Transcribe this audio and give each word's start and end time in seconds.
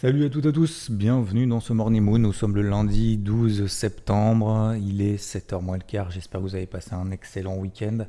Salut 0.00 0.24
à 0.24 0.30
toutes 0.30 0.44
et 0.44 0.50
à 0.50 0.52
tous, 0.52 0.92
bienvenue 0.92 1.48
dans 1.48 1.58
ce 1.58 1.72
Morning 1.72 2.00
Moon. 2.00 2.20
Nous 2.20 2.32
sommes 2.32 2.54
le 2.54 2.62
lundi 2.62 3.16
12 3.16 3.66
septembre, 3.66 4.76
il 4.80 5.02
est 5.02 5.16
7h 5.16 5.60
moins 5.60 5.76
le 5.76 5.82
quart. 5.82 6.12
J'espère 6.12 6.40
que 6.40 6.46
vous 6.46 6.54
avez 6.54 6.66
passé 6.66 6.94
un 6.94 7.10
excellent 7.10 7.56
week-end. 7.56 8.06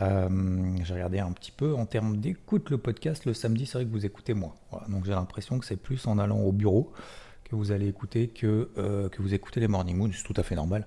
Euh, 0.00 0.28
j'ai 0.82 0.94
regardé 0.94 1.18
un 1.18 1.30
petit 1.32 1.52
peu 1.52 1.74
en 1.74 1.84
termes 1.84 2.16
d'écoute 2.16 2.70
le 2.70 2.78
podcast 2.78 3.26
le 3.26 3.34
samedi, 3.34 3.66
c'est 3.66 3.76
vrai 3.76 3.84
que 3.84 3.90
vous 3.90 4.06
écoutez 4.06 4.32
moins. 4.32 4.54
donc 4.88 5.04
j'ai 5.04 5.10
l'impression 5.10 5.58
que 5.58 5.66
c'est 5.66 5.76
plus 5.76 6.06
en 6.06 6.18
allant 6.18 6.38
au 6.38 6.52
bureau 6.52 6.90
que 7.44 7.54
vous 7.54 7.70
allez 7.70 7.86
écouter 7.86 8.28
que, 8.28 8.70
euh, 8.78 9.10
que 9.10 9.20
vous 9.20 9.34
écoutez 9.34 9.60
les 9.60 9.68
Morning 9.68 9.98
Moon, 9.98 10.10
c'est 10.14 10.24
tout 10.24 10.40
à 10.40 10.42
fait 10.42 10.54
normal 10.54 10.86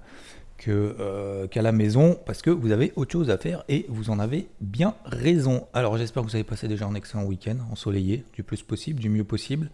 euh, 0.72 1.48
qu'à 1.48 1.62
la 1.62 1.72
maison 1.72 2.18
parce 2.26 2.42
que 2.42 2.50
vous 2.50 2.72
avez 2.72 2.94
autre 2.96 3.12
chose 3.12 3.30
à 3.30 3.38
faire 3.38 3.64
et 3.70 3.86
vous 3.90 4.10
en 4.10 4.20
avez 4.20 4.48
bien 4.62 4.96
raison. 5.06 5.68
Alors 5.74 5.98
j'espère 5.98 6.24
que 6.24 6.30
vous 6.30 6.36
avez 6.36 6.44
passé 6.44 6.68
déjà 6.68 6.86
un 6.86 6.96
excellent 6.96 7.26
week-end 7.26 7.58
ensoleillé 7.72 8.24
du 8.34 8.44
plus 8.44 8.62
possible, 8.64 9.00
du 9.00 9.10
mieux 9.10 9.24
possible. 9.24 9.70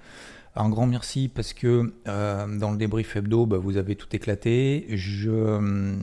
Un 0.56 0.70
grand 0.70 0.88
merci 0.88 1.30
parce 1.34 1.54
que 1.54 1.94
euh, 2.08 2.60
dans 2.60 2.72
le 2.72 2.78
débrief 2.78 3.16
hebdo, 3.16 3.45
bah, 3.45 3.58
vous 3.58 3.78
avez 3.78 3.95
tout 3.95 4.08
éclaté. 4.16 4.86
Je, 4.90 5.30
euh, 5.30 5.95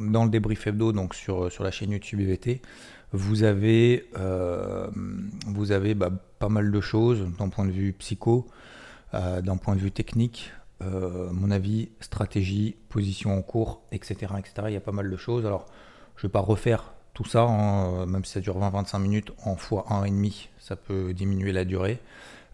dans 0.00 0.24
le 0.24 0.30
débrief 0.30 0.66
hebdo, 0.66 0.92
donc 0.92 1.14
sur, 1.14 1.52
sur 1.52 1.64
la 1.64 1.70
chaîne 1.70 1.90
YouTube 1.90 2.20
EVT, 2.20 2.62
vous 3.12 3.44
avez, 3.44 4.06
vous 5.46 5.70
avez 5.70 5.94
bah, 5.94 6.10
pas 6.40 6.48
mal 6.48 6.72
de 6.72 6.80
choses 6.80 7.24
d'un 7.38 7.48
point 7.48 7.64
de 7.64 7.70
vue 7.70 7.92
psycho, 7.92 8.48
d'un 9.12 9.56
point 9.56 9.76
de 9.76 9.80
vue 9.80 9.92
technique, 9.92 10.50
euh, 10.84 11.28
mon 11.32 11.50
avis, 11.50 11.88
stratégie, 12.00 12.76
position 12.88 13.36
en 13.36 13.42
cours, 13.42 13.82
etc., 13.92 14.32
etc. 14.38 14.52
Il 14.66 14.72
y 14.72 14.76
a 14.76 14.80
pas 14.80 14.92
mal 14.92 15.10
de 15.10 15.16
choses. 15.16 15.46
Alors, 15.46 15.66
je 16.16 16.20
ne 16.20 16.28
vais 16.28 16.32
pas 16.32 16.40
refaire 16.40 16.94
tout 17.12 17.24
ça, 17.24 17.42
hein, 17.42 18.02
euh, 18.02 18.06
même 18.06 18.24
si 18.24 18.32
ça 18.32 18.40
dure 18.40 18.58
20-25 18.58 18.98
minutes, 19.00 19.32
en 19.44 19.56
fois 19.56 19.86
1,5, 19.88 20.48
ça 20.58 20.76
peut 20.76 21.12
diminuer 21.12 21.52
la 21.52 21.64
durée. 21.64 22.00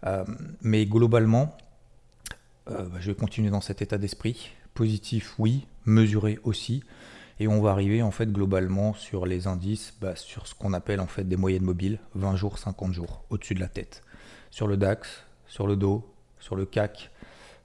Euh, 0.05 0.23
mais 0.61 0.85
globalement, 0.85 1.55
bah, 2.67 2.85
je 2.99 3.11
vais 3.11 3.15
continuer 3.15 3.49
dans 3.49 3.61
cet 3.61 3.81
état 3.81 3.97
d'esprit. 3.97 4.51
Positif, 4.73 5.35
oui, 5.39 5.67
mesuré 5.85 6.39
aussi. 6.43 6.83
Et 7.39 7.47
on 7.47 7.61
va 7.61 7.71
arriver 7.71 8.01
en 8.03 8.11
fait 8.11 8.31
globalement 8.31 8.93
sur 8.93 9.25
les 9.25 9.47
indices, 9.47 9.93
bah, 9.99 10.15
sur 10.15 10.47
ce 10.47 10.55
qu'on 10.55 10.73
appelle 10.73 10.99
en 10.99 11.07
fait 11.07 11.23
des 11.23 11.37
moyennes 11.37 11.63
mobiles, 11.63 11.99
20 12.15 12.35
jours, 12.35 12.59
50 12.59 12.93
jours, 12.93 13.23
au-dessus 13.29 13.55
de 13.55 13.59
la 13.59 13.67
tête. 13.67 14.03
Sur 14.51 14.67
le 14.67 14.77
DAX, 14.77 15.23
sur 15.47 15.65
le 15.65 15.75
dos, 15.75 16.07
sur 16.39 16.55
le 16.55 16.65
CAC, 16.65 17.10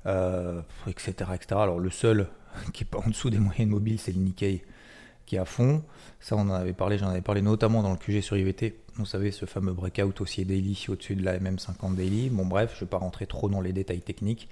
euh, 0.06 0.60
etc. 0.86 1.14
Alors 1.50 1.78
le 1.78 1.90
seul 1.90 2.28
qui 2.72 2.84
est 2.84 2.86
pas 2.86 2.98
en 2.98 3.08
dessous 3.08 3.30
des 3.30 3.38
moyennes 3.38 3.70
mobiles, 3.70 3.98
c'est 3.98 4.12
le 4.12 4.20
Nikkei 4.20 4.62
qui 5.26 5.36
est 5.36 5.40
à 5.40 5.44
fond. 5.44 5.82
Ça, 6.20 6.36
on 6.36 6.42
en 6.42 6.50
avait 6.50 6.72
parlé, 6.72 6.98
j'en 6.98 7.08
avais 7.08 7.20
parlé 7.20 7.42
notamment 7.42 7.82
dans 7.82 7.90
le 7.90 7.98
QG 7.98 8.20
sur 8.20 8.36
IVT. 8.36 8.78
Vous 8.94 9.04
savez, 9.04 9.32
ce 9.32 9.44
fameux 9.44 9.72
breakout 9.72 10.20
aussi 10.20 10.44
daily 10.44 10.86
au-dessus 10.88 11.16
de 11.16 11.24
la 11.24 11.38
MM50 11.38 11.96
daily. 11.96 12.30
Bon, 12.30 12.46
bref, 12.46 12.70
je 12.72 12.76
ne 12.76 12.80
vais 12.80 12.86
pas 12.90 12.98
rentrer 12.98 13.26
trop 13.26 13.48
dans 13.48 13.60
les 13.60 13.72
détails 13.72 14.00
techniques. 14.00 14.48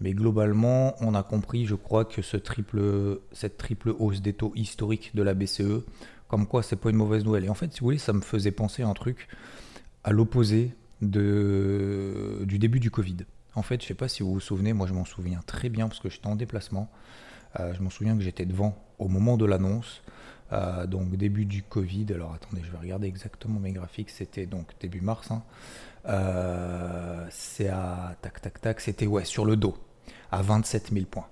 Mais 0.00 0.12
globalement, 0.12 0.94
on 1.00 1.14
a 1.14 1.22
compris, 1.22 1.66
je 1.66 1.74
crois, 1.74 2.04
que 2.04 2.20
ce 2.20 2.36
triple, 2.36 3.20
cette 3.32 3.56
triple 3.56 3.94
hausse 3.98 4.20
des 4.20 4.32
taux 4.32 4.52
historiques 4.54 5.12
de 5.14 5.22
la 5.22 5.34
BCE, 5.34 5.82
comme 6.28 6.46
quoi 6.46 6.62
c'est 6.62 6.76
pas 6.76 6.90
une 6.90 6.96
mauvaise 6.96 7.24
nouvelle. 7.24 7.44
Et 7.44 7.48
en 7.48 7.54
fait, 7.54 7.72
si 7.72 7.80
vous 7.80 7.86
voulez, 7.86 7.98
ça 7.98 8.12
me 8.12 8.20
faisait 8.20 8.50
penser 8.52 8.82
à 8.82 8.88
un 8.88 8.94
truc 8.94 9.28
à 10.04 10.12
l'opposé 10.12 10.72
du 11.00 12.58
début 12.58 12.80
du 12.80 12.90
Covid. 12.90 13.18
En 13.58 13.62
fait, 13.62 13.80
je 13.80 13.86
ne 13.86 13.88
sais 13.88 13.94
pas 13.94 14.06
si 14.06 14.22
vous 14.22 14.34
vous 14.34 14.40
souvenez, 14.40 14.72
moi 14.72 14.86
je 14.86 14.94
m'en 14.94 15.04
souviens 15.04 15.40
très 15.44 15.68
bien 15.68 15.88
parce 15.88 15.98
que 15.98 16.08
j'étais 16.08 16.28
en 16.28 16.36
déplacement. 16.36 16.88
Euh, 17.58 17.74
je 17.74 17.82
m'en 17.82 17.90
souviens 17.90 18.16
que 18.16 18.22
j'étais 18.22 18.46
devant 18.46 18.76
au 19.00 19.08
moment 19.08 19.36
de 19.36 19.44
l'annonce. 19.46 20.02
Euh, 20.52 20.86
donc 20.86 21.16
début 21.16 21.44
du 21.44 21.64
Covid. 21.64 22.06
Alors 22.14 22.34
attendez, 22.34 22.62
je 22.64 22.70
vais 22.70 22.78
regarder 22.78 23.08
exactement 23.08 23.58
mes 23.58 23.72
graphiques. 23.72 24.10
C'était 24.10 24.46
donc 24.46 24.68
début 24.78 25.00
mars. 25.00 25.32
Hein. 25.32 25.42
Euh, 26.06 27.26
c'est 27.30 27.68
à. 27.68 28.16
C'était 28.78 29.08
ouais 29.08 29.24
sur 29.24 29.44
le 29.44 29.56
dos 29.56 29.76
à 30.30 30.40
27 30.40 30.92
000 30.92 31.06
points. 31.06 31.26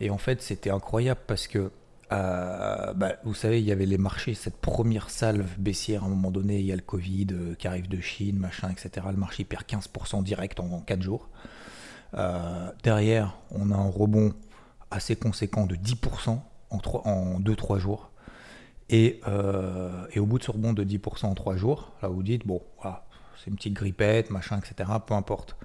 Et 0.00 0.08
en 0.08 0.18
fait, 0.18 0.40
c'était 0.40 0.70
incroyable 0.70 1.20
parce 1.26 1.48
que 1.48 1.70
bah, 2.10 3.16
vous 3.24 3.34
savez, 3.34 3.60
il 3.60 3.66
y 3.66 3.72
avait 3.72 3.86
les 3.86 3.98
marchés, 3.98 4.34
cette 4.34 4.56
première 4.56 5.10
salve 5.10 5.58
baissière 5.58 6.04
à 6.04 6.06
un 6.06 6.10
moment 6.10 6.30
donné, 6.30 6.58
il 6.58 6.66
y 6.66 6.72
a 6.72 6.76
le 6.76 6.82
Covid 6.82 7.26
qui 7.58 7.68
arrive 7.68 7.88
de 7.88 8.00
Chine, 8.00 8.38
machin, 8.38 8.70
etc. 8.70 9.06
Le 9.10 9.16
marché 9.16 9.44
perd 9.44 9.64
15% 9.64 10.22
direct 10.22 10.60
en 10.60 10.80
4 10.80 11.02
jours. 11.02 11.28
Euh, 12.14 12.70
derrière, 12.82 13.36
on 13.50 13.70
a 13.70 13.76
un 13.76 13.90
rebond 13.90 14.32
assez 14.90 15.16
conséquent 15.16 15.66
de 15.66 15.76
10% 15.76 16.40
en 16.70 17.40
2-3 17.40 17.78
jours. 17.78 18.10
Euh, 18.90 20.06
et, 20.12 20.18
au 20.18 20.26
bout 20.26 20.38
de 20.38 20.44
ce 20.44 20.50
rebond 20.50 20.72
de 20.72 20.84
10% 20.84 21.26
en 21.26 21.34
3 21.34 21.56
jours, 21.56 21.92
là 22.02 22.08
vous 22.08 22.22
dites, 22.22 22.46
bon, 22.46 22.62
c'est 23.36 23.50
une 23.50 23.56
petite 23.56 23.74
grippette, 23.74 24.30
machin, 24.30 24.58
etc., 24.58 24.90
peu 25.06 25.14
importe. 25.14 25.56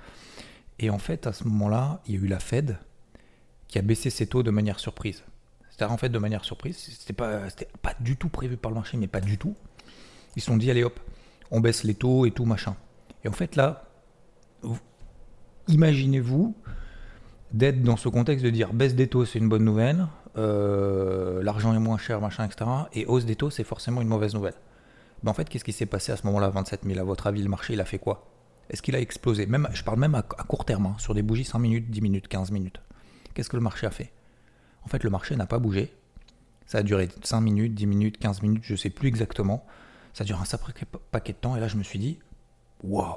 Et 0.80 0.90
en 0.90 1.00
fait, 1.00 1.28
à 1.28 1.34
ce 1.34 1.46
moment-là, 1.46 2.02
il 2.06 2.16
y 2.16 2.18
a 2.18 2.22
eu 2.22 2.28
la 2.28 2.40
Fed 2.40 2.78
qui 3.68 3.80
a 3.80 3.82
baissé 3.82 4.10
ses 4.10 4.28
taux 4.28 4.44
de 4.44 4.52
manière 4.52 4.80
surprise. 4.80 5.24
C'est-à-dire, 5.76 5.94
en 5.94 5.98
fait, 5.98 6.10
de 6.10 6.20
manière 6.20 6.46
surprise, 6.46 6.78
c'était 6.78 7.14
pas, 7.14 7.40
pas 7.82 7.96
du 8.00 8.16
tout 8.16 8.30
prévu 8.30 8.58
par 8.58 8.70
le 8.70 8.76
marché, 8.76 8.96
mais 8.96 9.08
pas 9.08 9.22
du 9.22 9.40
tout. 9.40 9.56
Ils 10.36 10.42
se 10.42 10.48
sont 10.48 10.58
dit, 10.58 10.70
allez 10.70 10.84
hop, 10.84 11.00
on 11.50 11.62
baisse 11.62 11.84
les 11.84 11.96
taux 11.96 12.28
et 12.28 12.32
tout, 12.32 12.46
machin. 12.46 12.76
Et 13.24 13.28
en 13.28 13.32
fait, 13.32 13.56
là, 13.56 13.86
imaginez-vous 15.68 16.56
d'être 17.54 17.82
dans 17.82 17.98
ce 17.98 18.08
contexte 18.08 18.46
de 18.46 18.52
dire 18.52 18.72
baisse 18.74 18.94
des 18.94 19.08
taux, 19.08 19.26
c'est 19.26 19.40
une 19.40 19.50
bonne 19.50 19.64
nouvelle, 19.64 20.08
euh, 20.38 21.42
l'argent 21.42 21.74
est 21.74 21.80
moins 21.80 21.98
cher, 21.98 22.22
machin, 22.22 22.46
etc. 22.46 22.66
Et 22.94 23.06
hausse 23.08 23.26
des 23.26 23.36
taux, 23.36 23.50
c'est 23.50 23.64
forcément 23.64 24.02
une 24.02 24.08
mauvaise 24.08 24.36
nouvelle. 24.36 24.56
Ben 25.24 25.32
en 25.32 25.34
fait, 25.34 25.50
qu'est-ce 25.50 25.64
qui 25.64 25.74
s'est 25.74 25.86
passé 25.86 26.12
à 26.12 26.18
ce 26.18 26.26
moment-là, 26.28 26.50
27 26.50 26.82
000 26.86 27.00
À 27.00 27.04
votre 27.04 27.26
avis, 27.26 27.42
le 27.42 27.50
marché, 27.50 27.74
il 27.74 27.82
a 27.82 27.86
fait 27.86 28.00
quoi? 28.00 28.30
Est-ce 28.70 28.82
qu'il 28.82 28.96
a 28.96 29.00
explosé? 29.00 29.46
Même, 29.46 29.68
Je 29.74 29.84
parle 29.84 30.00
même 30.00 30.16
à, 30.16 30.22
court 30.22 30.66
terme, 30.66 30.86
hein, 30.86 30.96
sur 30.98 31.14
des 31.14 31.22
bougies 31.22 31.46
5 31.46 31.60
minutes, 31.60 31.90
10 31.90 32.02
minutes, 32.02 32.28
15 32.28 32.52
minutes. 32.52 32.82
Qu'est-ce 33.34 33.50
que 33.50 33.58
le 33.58 33.64
marché 33.64 33.88
a 33.88 33.92
fait? 33.92 34.12
En 34.86 34.88
fait, 34.88 35.04
le 35.04 35.10
marché 35.10 35.36
n'a 35.36 35.46
pas 35.46 35.60
bougé. 35.60 35.94
Ça 36.66 36.80
a 36.80 36.84
duré 36.84 37.10
5 37.24 37.42
minutes, 37.42 37.74
10 37.74 37.86
minutes, 37.86 38.18
15 38.18 38.42
minutes, 38.42 38.64
je 38.64 38.74
ne 38.74 38.78
sais 38.78 38.90
plus 38.90 39.08
exactement. 39.08 39.66
Ça 40.14 40.24
a 40.24 40.26
duré 40.26 40.40
un 40.40 40.46
sacré 40.46 40.74
paquet 41.12 41.34
de 41.34 41.38
temps. 41.38 41.56
Et 41.56 41.60
là, 41.60 41.68
je 41.68 41.78
me 41.78 41.84
suis 41.84 42.00
dit, 42.00 42.20
waouh 42.84 43.16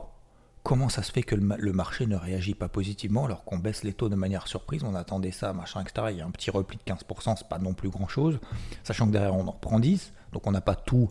comment 0.66 0.88
ça 0.88 1.04
se 1.04 1.12
fait 1.12 1.22
que 1.22 1.36
le, 1.36 1.72
marché 1.72 2.06
ne 2.06 2.16
réagit 2.16 2.56
pas 2.56 2.68
positivement 2.68 3.26
alors 3.26 3.44
qu'on 3.44 3.58
baisse 3.58 3.84
les 3.84 3.92
taux 3.92 4.08
de 4.08 4.16
manière 4.16 4.48
surprise, 4.48 4.82
on 4.82 4.96
attendait 4.96 5.30
ça, 5.30 5.52
machin, 5.52 5.80
etc. 5.80 6.08
Il 6.10 6.16
y 6.16 6.20
a 6.20 6.26
un 6.26 6.30
petit 6.32 6.50
repli 6.50 6.76
de 6.76 6.92
15%, 6.92 7.36
c'est 7.38 7.48
pas 7.48 7.60
non 7.60 7.72
plus 7.72 7.88
grand 7.88 8.08
chose, 8.08 8.40
sachant 8.82 9.06
que 9.06 9.12
derrière 9.12 9.36
on 9.36 9.46
en 9.46 9.52
prend 9.52 9.78
10, 9.78 10.12
donc 10.32 10.44
on 10.44 10.50
n'a 10.50 10.60
pas 10.60 10.74
tout, 10.74 11.08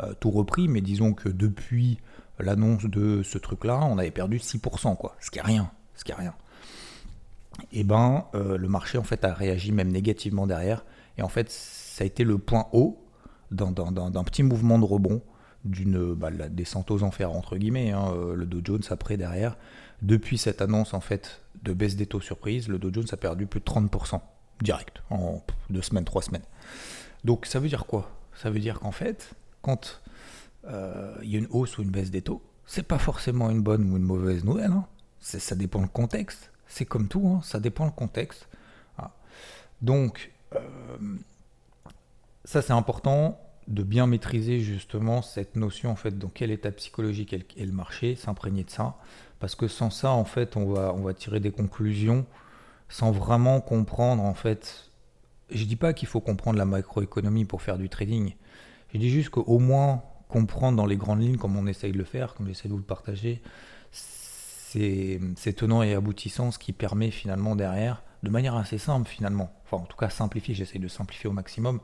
euh, 0.00 0.12
tout 0.20 0.30
repris, 0.30 0.68
mais 0.68 0.82
disons 0.82 1.14
que 1.14 1.30
depuis 1.30 1.98
l'annonce 2.38 2.84
de 2.84 3.22
ce 3.22 3.38
truc-là, 3.38 3.80
on 3.84 3.96
avait 3.96 4.10
perdu 4.10 4.36
6%, 4.36 4.98
quoi, 4.98 5.16
ce 5.18 5.30
qui 5.30 5.38
est 5.38 5.42
rien, 5.42 5.70
ce 5.94 6.04
qui 6.04 6.12
est 6.12 6.16
rien. 6.16 6.34
Et 7.72 7.80
eh 7.80 7.84
ben, 7.84 8.26
euh, 8.34 8.56
le 8.56 8.68
marché 8.68 8.96
en 8.96 9.02
fait 9.02 9.24
a 9.24 9.34
réagi 9.34 9.72
même 9.72 9.90
négativement 9.90 10.46
derrière, 10.46 10.84
et 11.18 11.22
en 11.22 11.28
fait 11.28 11.50
ça 11.50 12.04
a 12.04 12.06
été 12.06 12.24
le 12.24 12.38
point 12.38 12.66
haut 12.72 13.04
d'un 13.50 14.24
petit 14.24 14.44
mouvement 14.44 14.78
de 14.78 14.84
rebond 14.84 15.20
d'une 15.64 16.14
bah, 16.14 16.30
la 16.30 16.48
descente 16.48 16.90
aux 16.90 17.02
enfers 17.02 17.32
entre 17.32 17.56
guillemets, 17.56 17.90
hein, 17.90 18.12
euh, 18.14 18.34
le 18.34 18.46
Dow 18.46 18.60
Jones 18.64 18.82
après 18.90 19.16
derrière. 19.16 19.56
Depuis 20.02 20.38
cette 20.38 20.62
annonce 20.62 20.94
en 20.94 21.00
fait 21.00 21.42
de 21.62 21.72
baisse 21.72 21.96
des 21.96 22.06
taux 22.06 22.20
surprise, 22.20 22.68
le 22.68 22.78
Dow 22.78 22.90
Jones 22.92 23.06
a 23.12 23.16
perdu 23.16 23.46
plus 23.46 23.60
de 23.60 23.64
30% 23.64 24.20
direct 24.62 25.02
en 25.10 25.42
deux 25.68 25.82
semaines, 25.82 26.04
trois 26.04 26.22
semaines. 26.22 26.44
Donc 27.24 27.46
ça 27.46 27.60
veut 27.60 27.68
dire 27.68 27.86
quoi? 27.86 28.10
Ça 28.34 28.50
veut 28.50 28.60
dire 28.60 28.80
qu'en 28.80 28.92
fait, 28.92 29.34
quand 29.60 30.00
euh, 30.66 31.14
il 31.22 31.30
y 31.30 31.36
a 31.36 31.38
une 31.38 31.48
hausse 31.50 31.76
ou 31.78 31.82
une 31.82 31.90
baisse 31.90 32.10
des 32.10 32.22
taux, 32.22 32.42
c'est 32.64 32.86
pas 32.86 32.98
forcément 32.98 33.50
une 33.50 33.60
bonne 33.60 33.90
ou 33.92 33.96
une 33.96 34.04
mauvaise 34.04 34.44
nouvelle. 34.44 34.70
Hein. 34.70 34.86
Ça 35.18 35.54
dépend 35.54 35.82
le 35.82 35.88
contexte. 35.88 36.50
C'est 36.70 36.86
comme 36.86 37.08
tout, 37.08 37.26
hein, 37.26 37.40
ça 37.42 37.60
dépend 37.60 37.84
le 37.84 37.90
contexte. 37.90 38.48
Ah. 38.96 39.10
Donc 39.82 40.30
euh, 40.54 40.58
ça 42.44 42.62
c'est 42.62 42.72
important 42.72 43.38
de 43.68 43.82
bien 43.82 44.06
maîtriser 44.06 44.60
justement 44.60 45.20
cette 45.20 45.56
notion 45.56 45.90
en 45.90 45.96
fait 45.96 46.18
dans 46.18 46.28
quel 46.28 46.50
état 46.50 46.70
psychologique 46.72 47.32
est 47.32 47.64
le 47.64 47.72
marché, 47.72 48.16
s'imprégner 48.16 48.64
de 48.64 48.70
ça, 48.70 48.96
parce 49.38 49.54
que 49.54 49.68
sans 49.68 49.90
ça 49.90 50.10
en 50.10 50.24
fait 50.24 50.56
on 50.56 50.72
va, 50.72 50.94
on 50.94 51.02
va 51.02 51.12
tirer 51.12 51.40
des 51.40 51.52
conclusions 51.52 52.24
sans 52.88 53.10
vraiment 53.10 53.60
comprendre 53.60 54.22
en 54.22 54.34
fait. 54.34 54.90
Je 55.50 55.64
dis 55.64 55.76
pas 55.76 55.92
qu'il 55.92 56.06
faut 56.06 56.20
comprendre 56.20 56.58
la 56.58 56.64
macroéconomie 56.64 57.44
pour 57.44 57.62
faire 57.62 57.78
du 57.78 57.88
trading. 57.88 58.34
Je 58.92 58.98
dis 58.98 59.10
juste 59.10 59.30
qu'au 59.30 59.58
moins 59.58 60.02
comprendre 60.28 60.76
dans 60.76 60.86
les 60.86 60.96
grandes 60.96 61.20
lignes, 61.20 61.36
comme 61.36 61.56
on 61.56 61.66
essaye 61.66 61.90
de 61.90 61.98
le 61.98 62.04
faire, 62.04 62.34
comme 62.34 62.46
j'essaie 62.46 62.68
de 62.68 62.72
vous 62.72 62.78
le 62.78 62.84
partager, 62.84 63.42
c'est 64.72 65.52
tenant 65.54 65.82
et 65.82 65.94
aboutissant, 65.94 66.50
ce 66.50 66.58
qui 66.58 66.72
permet 66.72 67.10
finalement 67.10 67.56
derrière, 67.56 68.02
de 68.22 68.30
manière 68.30 68.54
assez 68.54 68.78
simple 68.78 69.08
finalement, 69.08 69.50
enfin 69.64 69.82
en 69.82 69.86
tout 69.86 69.96
cas 69.96 70.10
simplifier, 70.10 70.54
j'essaie 70.54 70.78
de 70.78 70.88
simplifier 70.88 71.28
au 71.28 71.32
maximum, 71.32 71.80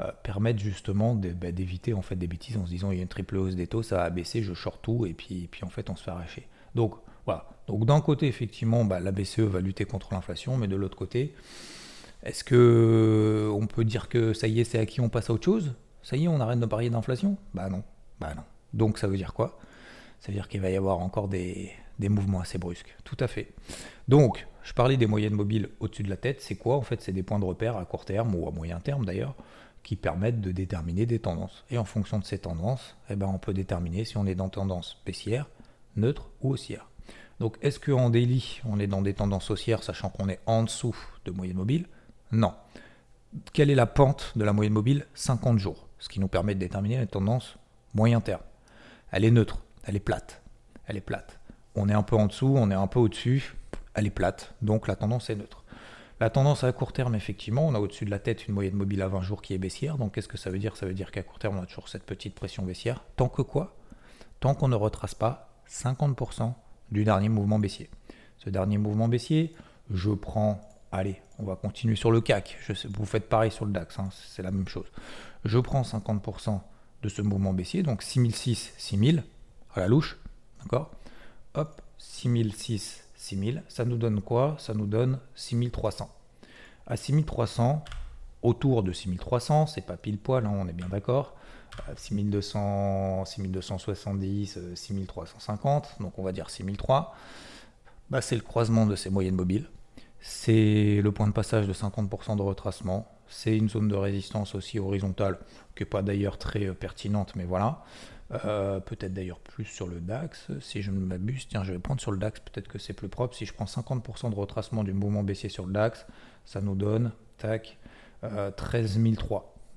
euh, 0.00 0.10
permettre 0.22 0.60
justement 0.60 1.14
bah, 1.14 1.52
d'éviter 1.52 1.94
en 1.94 2.02
fait 2.02 2.16
des 2.16 2.26
bêtises 2.26 2.56
en 2.56 2.64
se 2.66 2.70
disant 2.70 2.90
il 2.90 2.98
y 2.98 3.00
a 3.00 3.02
une 3.02 3.08
triple 3.08 3.36
hausse 3.36 3.56
des 3.56 3.66
taux, 3.66 3.82
ça 3.82 3.96
va 3.96 4.10
baisser, 4.10 4.42
je 4.42 4.54
short 4.54 4.80
tout 4.82 5.06
et 5.06 5.14
puis, 5.14 5.48
puis 5.50 5.64
en 5.64 5.68
fait 5.68 5.90
on 5.90 5.96
se 5.96 6.04
fait 6.04 6.10
arracher. 6.10 6.46
Donc 6.74 6.94
voilà. 7.24 7.48
Donc 7.66 7.86
d'un 7.86 8.00
côté 8.00 8.26
effectivement 8.28 8.84
bah, 8.84 9.00
la 9.00 9.12
BCE 9.12 9.40
va 9.40 9.60
lutter 9.60 9.84
contre 9.84 10.12
l'inflation, 10.12 10.56
mais 10.56 10.68
de 10.68 10.76
l'autre 10.76 10.96
côté, 10.96 11.34
est-ce 12.22 12.44
que 12.44 13.50
on 13.52 13.66
peut 13.66 13.84
dire 13.84 14.08
que 14.08 14.32
ça 14.32 14.46
y 14.46 14.60
est 14.60 14.64
c'est 14.64 14.78
acquis, 14.78 15.00
on 15.00 15.08
passe 15.08 15.30
à 15.30 15.32
autre 15.32 15.44
chose? 15.44 15.74
Ça 16.02 16.16
y 16.16 16.24
est, 16.24 16.28
on 16.28 16.40
arrête 16.40 16.60
de 16.60 16.66
parier 16.66 16.90
d'inflation? 16.90 17.36
Bah 17.54 17.68
non, 17.68 17.82
bah 18.20 18.34
non. 18.34 18.42
Donc 18.74 18.98
ça 18.98 19.08
veut 19.08 19.16
dire 19.16 19.34
quoi? 19.34 19.58
Ça 20.20 20.28
veut 20.28 20.34
dire 20.34 20.48
qu'il 20.48 20.60
va 20.60 20.70
y 20.70 20.76
avoir 20.76 20.98
encore 21.00 21.28
des, 21.28 21.72
des 22.02 22.08
mouvements 22.08 22.40
assez 22.40 22.58
brusques. 22.58 22.94
Tout 23.04 23.16
à 23.20 23.28
fait. 23.28 23.54
Donc 24.08 24.46
je 24.62 24.72
parlais 24.74 24.96
des 24.96 25.06
moyennes 25.06 25.34
mobiles 25.34 25.70
au-dessus 25.80 26.02
de 26.02 26.10
la 26.10 26.16
tête. 26.16 26.40
C'est 26.40 26.56
quoi? 26.56 26.76
En 26.76 26.82
fait, 26.82 27.00
c'est 27.00 27.12
des 27.12 27.22
points 27.22 27.38
de 27.38 27.44
repère 27.44 27.76
à 27.76 27.84
court 27.84 28.04
terme 28.04 28.34
ou 28.34 28.46
à 28.46 28.50
moyen 28.50 28.80
terme 28.80 29.04
d'ailleurs 29.04 29.34
qui 29.82 29.96
permettent 29.96 30.40
de 30.40 30.52
déterminer 30.52 31.06
des 31.06 31.18
tendances. 31.18 31.64
Et 31.70 31.78
en 31.78 31.84
fonction 31.84 32.18
de 32.18 32.24
ces 32.24 32.38
tendances, 32.38 32.96
eh 33.10 33.16
ben, 33.16 33.26
on 33.26 33.38
peut 33.38 33.54
déterminer 33.54 34.04
si 34.04 34.16
on 34.16 34.26
est 34.26 34.34
dans 34.34 34.48
tendance 34.48 35.02
baissière, 35.04 35.48
neutre 35.96 36.30
ou 36.40 36.50
haussière. 36.50 36.88
Donc 37.40 37.56
est-ce 37.62 37.80
qu'en 37.80 38.10
daily, 38.10 38.60
on 38.64 38.78
est 38.78 38.86
dans 38.86 39.02
des 39.02 39.14
tendances 39.14 39.50
haussières, 39.50 39.82
sachant 39.82 40.10
qu'on 40.10 40.28
est 40.28 40.40
en 40.46 40.62
dessous 40.62 40.96
de 41.24 41.32
moyenne 41.32 41.56
mobile? 41.56 41.86
Non. 42.30 42.54
Quelle 43.52 43.70
est 43.70 43.74
la 43.74 43.86
pente 43.86 44.32
de 44.36 44.44
la 44.44 44.52
moyenne 44.52 44.72
mobile? 44.72 45.06
50 45.14 45.58
jours, 45.58 45.88
ce 45.98 46.08
qui 46.08 46.20
nous 46.20 46.28
permet 46.28 46.54
de 46.54 46.60
déterminer 46.60 46.98
la 46.98 47.06
tendance 47.06 47.56
moyen 47.94 48.20
terme. 48.20 48.42
Elle 49.10 49.24
est 49.24 49.30
neutre, 49.30 49.64
elle 49.84 49.96
est 49.96 50.00
plate. 50.00 50.42
Elle 50.86 50.96
est 50.96 51.00
plate. 51.00 51.40
On 51.74 51.88
est 51.88 51.94
un 51.94 52.02
peu 52.02 52.16
en 52.16 52.26
dessous, 52.26 52.54
on 52.56 52.70
est 52.70 52.74
un 52.74 52.86
peu 52.86 52.98
au-dessus, 52.98 53.54
elle 53.94 54.06
est 54.06 54.10
plate, 54.10 54.54
donc 54.62 54.88
la 54.88 54.96
tendance 54.96 55.30
est 55.30 55.36
neutre. 55.36 55.64
La 56.20 56.30
tendance 56.30 56.62
à 56.62 56.72
court 56.72 56.92
terme, 56.92 57.16
effectivement, 57.16 57.66
on 57.66 57.74
a 57.74 57.80
au-dessus 57.80 58.04
de 58.04 58.10
la 58.10 58.20
tête 58.20 58.46
une 58.46 58.54
moyenne 58.54 58.74
mobile 58.74 59.02
à 59.02 59.08
20 59.08 59.22
jours 59.22 59.42
qui 59.42 59.54
est 59.54 59.58
baissière. 59.58 59.98
Donc 59.98 60.14
qu'est-ce 60.14 60.28
que 60.28 60.36
ça 60.36 60.50
veut 60.50 60.60
dire? 60.60 60.76
Ça 60.76 60.86
veut 60.86 60.94
dire 60.94 61.10
qu'à 61.10 61.24
court 61.24 61.40
terme, 61.40 61.58
on 61.58 61.62
a 61.62 61.66
toujours 61.66 61.88
cette 61.88 62.04
petite 62.04 62.36
pression 62.36 62.62
baissière. 62.62 63.02
Tant 63.16 63.28
que 63.28 63.42
quoi? 63.42 63.74
Tant 64.38 64.54
qu'on 64.54 64.68
ne 64.68 64.76
retrace 64.76 65.16
pas 65.16 65.50
50% 65.68 66.52
du 66.92 67.02
dernier 67.02 67.28
mouvement 67.28 67.58
baissier. 67.58 67.90
Ce 68.38 68.50
dernier 68.50 68.78
mouvement 68.78 69.08
baissier, 69.08 69.52
je 69.90 70.10
prends, 70.10 70.60
allez, 70.92 71.20
on 71.40 71.44
va 71.44 71.56
continuer 71.56 71.96
sur 71.96 72.12
le 72.12 72.20
CAC. 72.20 72.56
Vous 72.90 73.04
faites 73.04 73.28
pareil 73.28 73.50
sur 73.50 73.64
le 73.64 73.72
DAX, 73.72 73.98
hein, 73.98 74.08
c'est 74.12 74.42
la 74.42 74.52
même 74.52 74.68
chose. 74.68 74.86
Je 75.44 75.58
prends 75.58 75.82
50% 75.82 76.60
de 77.02 77.08
ce 77.08 77.22
mouvement 77.22 77.52
baissier, 77.52 77.82
donc 77.82 78.02
6006, 78.02 78.74
6000, 78.78 79.24
à 79.74 79.80
la 79.80 79.88
louche, 79.88 80.18
d'accord? 80.62 80.92
Hop, 81.54 81.82
6006, 81.98 83.04
6000. 83.14 83.62
Ça 83.68 83.84
nous 83.84 83.98
donne 83.98 84.22
quoi? 84.22 84.56
Ça 84.58 84.72
nous 84.72 84.86
donne 84.86 85.18
6300. 85.34 86.08
À 86.86 86.96
6300, 86.96 87.84
autour 88.42 88.82
de 88.82 88.92
6300, 88.92 89.66
c'est 89.66 89.82
pas 89.82 89.96
pile 89.96 90.18
poil, 90.18 90.46
hein, 90.46 90.52
on 90.54 90.66
est 90.66 90.72
bien 90.72 90.88
d'accord. 90.88 91.34
6200, 91.96 93.24
6270, 93.26 94.58
6350, 94.74 95.96
donc 96.00 96.18
on 96.18 96.22
va 96.22 96.32
dire 96.32 96.48
6003. 96.48 97.14
Bah, 98.10 98.20
c'est 98.20 98.36
le 98.36 98.42
croisement 98.42 98.86
de 98.86 98.96
ces 98.96 99.10
moyennes 99.10 99.34
mobiles. 99.34 99.66
C'est 100.20 101.00
le 101.02 101.12
point 101.12 101.26
de 101.26 101.32
passage 101.32 101.66
de 101.66 101.72
50% 101.72 102.36
de 102.36 102.42
retracement. 102.42 103.06
C'est 103.32 103.56
une 103.56 103.68
zone 103.68 103.88
de 103.88 103.94
résistance 103.94 104.54
aussi 104.54 104.78
horizontale, 104.78 105.38
qui 105.74 105.82
n'est 105.82 105.88
pas 105.88 106.02
d'ailleurs 106.02 106.36
très 106.36 106.66
euh, 106.66 106.74
pertinente, 106.74 107.34
mais 107.34 107.44
voilà. 107.44 107.82
Euh, 108.44 108.80
peut-être 108.80 109.12
d'ailleurs 109.12 109.40
plus 109.40 109.64
sur 109.64 109.86
le 109.86 110.00
DAX, 110.00 110.48
si 110.60 110.82
je 110.82 110.90
ne 110.90 110.98
m'abuse. 110.98 111.48
Tiens, 111.48 111.64
je 111.64 111.72
vais 111.72 111.78
prendre 111.78 112.00
sur 112.00 112.12
le 112.12 112.18
DAX, 112.18 112.40
peut-être 112.40 112.68
que 112.68 112.78
c'est 112.78 112.92
plus 112.92 113.08
propre. 113.08 113.34
Si 113.34 113.46
je 113.46 113.52
prends 113.52 113.64
50% 113.64 114.30
de 114.30 114.34
retracement 114.34 114.84
du 114.84 114.92
mouvement 114.92 115.22
baissier 115.22 115.48
sur 115.48 115.66
le 115.66 115.72
DAX, 115.72 116.06
ça 116.44 116.60
nous 116.60 116.74
donne, 116.74 117.12
tac, 117.38 117.78
13 118.56 118.98
euh, 118.98 119.10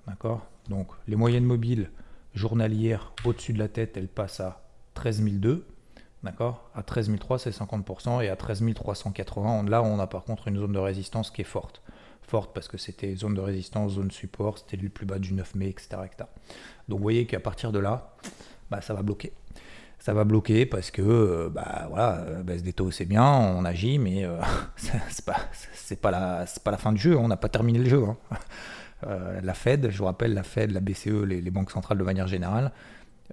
D'accord? 0.07 0.45
Donc, 0.69 0.87
les 1.07 1.15
moyennes 1.15 1.45
mobiles 1.45 1.89
journalières 2.33 3.13
au-dessus 3.23 3.53
de 3.53 3.59
la 3.59 3.67
tête, 3.67 3.97
elles 3.97 4.07
passent 4.07 4.41
à 4.41 4.63
13 4.93 5.23
D'accord? 6.23 6.69
À 6.75 6.83
13 6.83 7.11
c'est 7.37 7.51
50%. 7.51 8.23
Et 8.23 8.29
à 8.29 8.35
13 8.35 8.63
380, 8.73 9.63
là, 9.69 9.81
on 9.81 9.99
a 9.99 10.07
par 10.07 10.23
contre 10.23 10.47
une 10.47 10.57
zone 10.57 10.73
de 10.73 10.79
résistance 10.79 11.31
qui 11.31 11.41
est 11.41 11.45
forte 11.45 11.81
forte 12.25 12.53
parce 12.53 12.67
que 12.67 12.77
c'était 12.77 13.15
zone 13.15 13.33
de 13.33 13.41
résistance, 13.41 13.93
zone 13.93 14.11
support, 14.11 14.57
c'était 14.57 14.77
le 14.77 14.89
plus 14.89 15.05
bas 15.05 15.19
du 15.19 15.33
9 15.33 15.55
mai, 15.55 15.69
etc. 15.69 15.97
Donc 16.87 16.99
vous 16.99 17.03
voyez 17.03 17.25
qu'à 17.25 17.39
partir 17.39 17.71
de 17.71 17.79
là, 17.79 18.15
bah, 18.69 18.81
ça 18.81 18.93
va 18.93 19.01
bloquer. 19.01 19.33
Ça 19.99 20.13
va 20.13 20.23
bloquer 20.23 20.65
parce 20.65 20.91
que 20.91 21.01
euh, 21.01 21.49
bah, 21.49 21.87
voilà, 21.89 22.17
euh, 22.19 22.43
baisse 22.43 22.61
des 22.61 22.73
taux 22.73 22.91
c'est 22.91 23.05
bien, 23.05 23.25
on 23.25 23.65
agit, 23.65 23.97
mais 23.97 24.23
euh, 24.25 24.39
c'est 24.75 25.25
pas, 25.25 25.37
pas, 26.01 26.11
la, 26.11 26.45
pas 26.63 26.71
la 26.71 26.77
fin 26.77 26.91
du 26.91 26.99
jeu, 26.99 27.17
on 27.17 27.27
n'a 27.27 27.37
pas 27.37 27.49
terminé 27.49 27.79
le 27.79 27.89
jeu. 27.89 28.03
Hein. 28.03 28.17
la 29.43 29.53
Fed, 29.53 29.89
je 29.89 29.97
vous 29.97 30.05
rappelle, 30.05 30.33
la 30.33 30.43
Fed, 30.43 30.71
la 30.71 30.79
BCE, 30.79 31.23
les, 31.25 31.51
banques 31.51 31.71
centrales 31.71 31.97
de 31.97 32.03
manière 32.03 32.27
générale, 32.27 32.71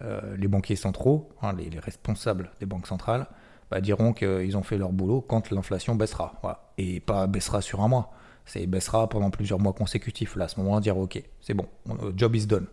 les 0.00 0.48
banquiers 0.48 0.76
centraux, 0.76 1.30
hein, 1.42 1.54
les, 1.54 1.78
responsables 1.78 2.50
des 2.60 2.66
banques 2.66 2.86
centrales, 2.86 3.26
bah, 3.70 3.80
diront 3.80 4.12
qu'ils 4.12 4.56
ont 4.56 4.62
fait 4.62 4.76
leur 4.76 4.92
boulot 4.92 5.20
quand 5.22 5.50
l'inflation 5.50 5.94
baissera. 5.94 6.40
Et 6.78 7.00
pas 7.00 7.26
baissera 7.26 7.60
sur 7.62 7.80
un 7.80 7.88
mois 7.88 8.12
ça 8.46 8.60
baissera 8.66 9.08
pendant 9.08 9.30
plusieurs 9.30 9.58
mois 9.58 9.72
consécutifs. 9.72 10.36
Là, 10.36 10.46
à 10.46 10.48
ce 10.48 10.58
moment-là, 10.60 10.80
dire 10.80 10.98
ok, 10.98 11.22
c'est 11.40 11.54
bon, 11.54 11.66
euh, 11.88 12.12
job 12.16 12.34
is 12.34 12.46
done. 12.46 12.66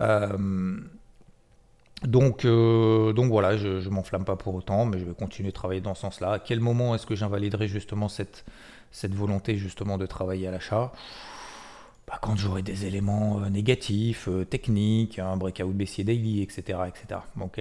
Euh, 0.00 0.78
donc, 2.02 2.44
euh, 2.44 3.12
donc 3.12 3.30
voilà, 3.30 3.56
je 3.56 3.68
ne 3.68 3.88
m'enflamme 3.90 4.24
pas 4.24 4.36
pour 4.36 4.54
autant, 4.54 4.86
mais 4.86 4.98
je 4.98 5.04
vais 5.04 5.14
continuer 5.14 5.50
de 5.50 5.54
travailler 5.54 5.80
dans 5.80 5.94
ce 5.94 6.02
sens-là. 6.02 6.32
À 6.32 6.38
quel 6.38 6.60
moment 6.60 6.94
est-ce 6.94 7.06
que 7.06 7.14
j'invaliderai 7.14 7.68
justement 7.68 8.08
cette, 8.08 8.44
cette 8.90 9.14
volonté 9.14 9.56
justement 9.56 9.98
de 9.98 10.06
travailler 10.06 10.48
à 10.48 10.50
l'achat? 10.50 10.92
Bah, 12.08 12.18
Quand 12.20 12.36
j'aurai 12.36 12.62
des 12.62 12.86
éléments 12.86 13.40
négatifs, 13.50 14.28
techniques, 14.48 15.18
un 15.18 15.36
breakout 15.36 15.74
baissier 15.74 16.02
daily, 16.04 16.42
etc. 16.42 16.78
etc. 16.88 17.20
Ok 17.40 17.60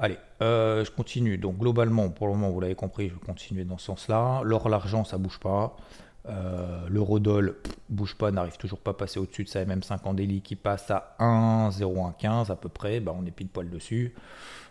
Allez, 0.00 0.18
je 0.40 0.90
continue. 0.90 1.38
Donc 1.38 1.58
globalement, 1.58 2.08
pour 2.10 2.26
le 2.26 2.34
moment, 2.34 2.50
vous 2.50 2.60
l'avez 2.60 2.74
compris, 2.74 3.08
je 3.08 3.14
vais 3.14 3.20
continuer 3.20 3.64
dans 3.64 3.78
ce 3.78 3.86
sens-là. 3.86 4.42
L'or, 4.44 4.68
l'argent, 4.68 5.04
ça 5.04 5.18
bouge 5.18 5.38
pas. 5.38 5.76
Euh, 6.28 6.86
L'eurodoll 6.88 7.56
bouge 7.88 8.16
pas, 8.16 8.30
n'arrive 8.30 8.56
toujours 8.56 8.80
pas 8.80 8.90
à 8.90 8.94
passer 8.94 9.18
au-dessus 9.18 9.44
de 9.44 9.48
sa 9.48 9.64
MM5 9.64 10.00
en 10.04 10.14
daily 10.14 10.42
qui 10.42 10.56
passe 10.56 10.90
à 10.90 11.16
1,0115 11.20 12.50
à 12.50 12.56
peu 12.56 12.68
près, 12.68 13.00
bah, 13.00 13.14
on 13.18 13.24
est 13.24 13.30
pile 13.30 13.48
poil 13.48 13.70
dessus. 13.70 14.14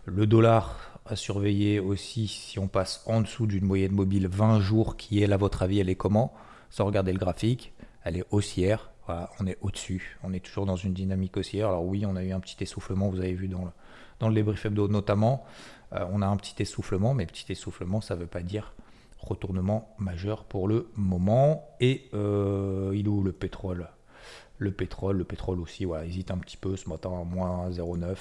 Le 0.05 0.27
dollar 0.27 0.99
à 1.05 1.15
surveiller 1.15 1.79
aussi 1.79 2.27
si 2.27 2.59
on 2.59 2.67
passe 2.67 3.03
en 3.05 3.21
dessous 3.21 3.47
d'une 3.47 3.65
moyenne 3.65 3.93
mobile 3.93 4.27
20 4.27 4.59
jours 4.59 4.97
qui 4.97 5.23
est, 5.23 5.31
à 5.31 5.37
votre 5.37 5.63
avis, 5.63 5.79
elle 5.79 5.89
est 5.89 5.95
comment? 5.95 6.33
Sans 6.69 6.85
regarder 6.85 7.13
le 7.13 7.19
graphique, 7.19 7.73
elle 8.03 8.17
est 8.17 8.25
haussière, 8.31 8.91
on 9.39 9.47
est 9.47 9.57
au-dessus, 9.61 10.17
on 10.23 10.33
est 10.33 10.39
toujours 10.39 10.65
dans 10.65 10.75
une 10.75 10.93
dynamique 10.93 11.37
haussière. 11.37 11.69
Alors 11.69 11.85
oui, 11.85 12.05
on 12.05 12.15
a 12.15 12.23
eu 12.23 12.31
un 12.31 12.39
petit 12.39 12.61
essoufflement, 12.61 13.09
vous 13.09 13.19
avez 13.19 13.33
vu 13.33 13.47
dans 13.47 13.65
le, 13.65 13.71
dans 14.19 14.27
le 14.27 14.35
débrief 14.35 14.65
hebdo 14.65 14.87
notamment, 14.87 15.45
euh, 15.93 16.05
on 16.11 16.21
a 16.21 16.27
un 16.27 16.35
petit 16.37 16.61
essoufflement, 16.61 17.13
mais 17.13 17.25
petit 17.25 17.51
essoufflement, 17.51 18.01
ça 18.01 18.15
ne 18.15 18.21
veut 18.21 18.27
pas 18.27 18.41
dire 18.41 18.73
retournement 19.19 19.95
majeur 19.97 20.45
pour 20.45 20.67
le 20.67 20.89
moment. 20.95 21.67
Et 21.79 22.09
euh, 22.13 22.91
il 22.93 23.05
est 23.05 23.09
où 23.09 23.21
le 23.21 23.31
pétrole? 23.31 23.89
Le 24.57 24.71
pétrole, 24.71 25.17
le 25.17 25.23
pétrole 25.23 25.59
aussi, 25.59 25.85
voilà, 25.85 26.05
hésite 26.05 26.31
un 26.31 26.37
petit 26.37 26.57
peu 26.57 26.75
ce 26.75 26.89
matin 26.89 27.11
à 27.11 27.23
moins 27.23 27.69
0,9. 27.69 28.15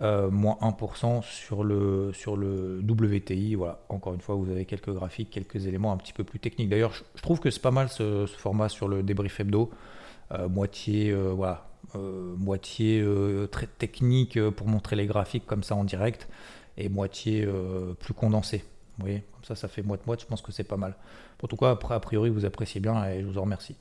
Euh, 0.00 0.30
moins 0.30 0.56
1% 0.60 1.22
sur 1.22 1.64
le, 1.64 2.12
sur 2.12 2.36
le 2.36 2.80
WTI. 2.88 3.56
Voilà, 3.56 3.80
encore 3.88 4.14
une 4.14 4.20
fois, 4.20 4.36
vous 4.36 4.48
avez 4.48 4.64
quelques 4.64 4.92
graphiques, 4.92 5.30
quelques 5.30 5.66
éléments 5.66 5.92
un 5.92 5.96
petit 5.96 6.12
peu 6.12 6.22
plus 6.22 6.38
techniques. 6.38 6.68
D'ailleurs, 6.68 6.92
je, 6.92 7.22
trouve 7.22 7.40
que 7.40 7.50
c'est 7.50 7.62
pas 7.62 7.72
mal 7.72 7.88
ce, 7.88 8.26
format 8.26 8.68
sur 8.68 8.86
le 8.86 9.02
débrief 9.02 9.40
hebdo. 9.40 9.70
Euh, 10.30 10.48
moitié, 10.48 11.12
voilà, 11.12 11.66
moitié 11.94 13.04
très 13.50 13.66
technique 13.66 14.38
pour 14.50 14.68
montrer 14.68 14.94
les 14.94 15.06
graphiques 15.06 15.46
comme 15.46 15.64
ça 15.64 15.74
en 15.74 15.84
direct 15.84 16.28
et 16.76 16.88
moitié 16.88 17.48
plus 17.98 18.14
condensé. 18.14 18.62
Vous 18.98 19.04
voyez, 19.04 19.24
comme 19.32 19.44
ça, 19.44 19.54
ça 19.54 19.68
fait 19.68 19.82
moite-moite. 19.82 20.20
Je 20.20 20.26
pense 20.26 20.42
que 20.42 20.52
c'est 20.52 20.64
pas 20.64 20.76
mal. 20.76 20.96
En 21.42 21.46
tout 21.46 21.56
cas, 21.56 21.70
a 21.70 22.00
priori, 22.00 22.30
vous 22.30 22.44
appréciez 22.44 22.80
bien 22.80 23.04
et 23.04 23.22
je 23.22 23.26
vous 23.26 23.38
en 23.38 23.42
remercie. 23.42 23.76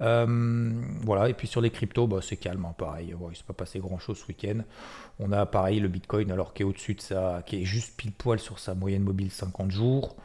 Euh, 0.00 0.72
voilà, 1.02 1.28
et 1.28 1.34
puis 1.34 1.46
sur 1.46 1.60
les 1.60 1.70
cryptos, 1.70 2.06
bah, 2.06 2.18
c'est 2.22 2.36
calme, 2.36 2.64
hein, 2.64 2.74
pareil. 2.76 3.14
il 3.18 3.28
ne 3.28 3.34
s'est 3.34 3.44
pas 3.46 3.52
passé 3.52 3.78
grand 3.78 3.98
chose 3.98 4.18
ce 4.18 4.26
week-end. 4.26 4.60
On 5.18 5.32
a 5.32 5.46
pareil 5.46 5.80
le 5.80 5.88
Bitcoin, 5.88 6.30
alors 6.32 6.54
qui 6.54 6.62
est 6.62 6.64
au-dessus 6.64 6.94
de 6.94 7.00
ça, 7.00 7.42
qui 7.46 7.64
juste 7.64 7.96
pile 7.96 8.12
poil 8.12 8.38
sur 8.38 8.58
sa 8.58 8.74
moyenne 8.74 9.02
mobile 9.02 9.30
50 9.30 9.70
jours. 9.70 10.16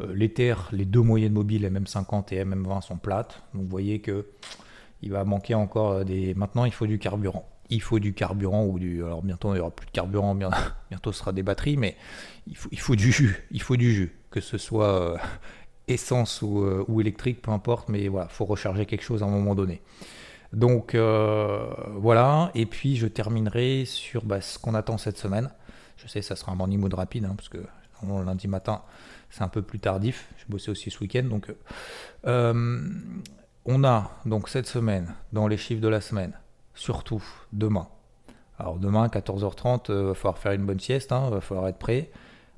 Euh, 0.00 0.14
L'Ether, 0.14 0.54
les 0.72 0.84
deux 0.84 1.02
moyennes 1.02 1.34
mobiles, 1.34 1.66
MM50 1.66 2.34
et 2.34 2.44
MM20, 2.44 2.82
sont 2.82 2.96
plates. 2.96 3.42
Donc 3.52 3.64
vous 3.64 3.68
voyez 3.68 4.00
que 4.00 4.26
il 5.02 5.12
va 5.12 5.24
manquer 5.24 5.54
encore 5.54 6.04
des. 6.04 6.34
Maintenant, 6.34 6.64
il 6.64 6.72
faut 6.72 6.86
du 6.86 6.98
carburant 6.98 7.46
il 7.70 7.82
faut 7.82 7.98
du 7.98 8.14
carburant 8.14 8.64
ou 8.64 8.78
du. 8.78 9.04
Alors 9.04 9.22
bientôt 9.22 9.52
il 9.52 9.54
n'y 9.54 9.60
aura 9.60 9.70
plus 9.70 9.86
de 9.86 9.90
carburant, 9.90 10.34
bientôt 10.90 11.12
ce 11.12 11.18
sera 11.18 11.32
des 11.32 11.42
batteries, 11.42 11.76
mais 11.76 11.96
il 12.46 12.56
faut, 12.78 12.96
du 12.96 13.10
jus. 13.10 13.46
Il 13.50 13.62
faut 13.62 13.76
du 13.76 13.92
jus, 13.92 14.16
que 14.30 14.40
ce 14.40 14.58
soit 14.58 15.00
euh, 15.00 15.16
essence 15.88 16.42
ou, 16.42 16.62
euh, 16.62 16.84
ou, 16.88 17.00
électrique, 17.00 17.42
peu 17.42 17.50
importe, 17.50 17.88
mais 17.88 18.08
voilà, 18.08 18.28
faut 18.28 18.44
recharger 18.44 18.86
quelque 18.86 19.02
chose 19.02 19.22
à 19.22 19.26
un 19.26 19.30
moment 19.30 19.54
donné. 19.54 19.82
Donc 20.52 20.94
voilà, 20.94 22.50
et 22.54 22.66
puis 22.66 22.96
je 22.96 23.06
terminerai 23.06 23.84
sur 23.84 24.24
bah, 24.24 24.40
ce 24.40 24.58
qu'on 24.58 24.74
attend 24.74 24.96
cette 24.96 25.18
semaine. 25.18 25.50
Je 25.96 26.08
sais, 26.08 26.22
ça 26.22 26.36
sera 26.36 26.52
un 26.52 26.54
morning 26.54 26.78
mood 26.78 26.94
rapide, 26.94 27.24
hein, 27.24 27.34
parce 27.36 27.48
que 27.48 27.58
lundi 28.24 28.46
matin, 28.46 28.82
c'est 29.30 29.42
un 29.42 29.48
peu 29.48 29.60
plus 29.62 29.80
tardif. 29.80 30.28
J'ai 30.38 30.44
bossé 30.48 30.70
aussi 30.70 30.90
ce 30.90 31.00
week-end. 31.00 31.24
Donc, 31.24 31.52
on 32.24 33.84
a 33.84 34.10
donc 34.24 34.48
cette 34.48 34.68
semaine, 34.68 35.14
dans 35.32 35.48
les 35.48 35.56
chiffres 35.56 35.82
de 35.82 35.88
la 35.88 36.00
semaine, 36.00 36.32
surtout 36.76 37.22
demain. 37.52 37.88
Alors 38.58 38.76
demain, 38.76 39.08
14h30, 39.08 39.86
il 39.88 40.06
va 40.06 40.14
falloir 40.14 40.38
faire 40.38 40.52
une 40.52 40.64
bonne 40.64 40.80
sieste, 40.80 41.10
il 41.10 41.14
hein, 41.14 41.30
va 41.30 41.40
falloir 41.40 41.66
être 41.68 41.78
prêt 41.78 42.10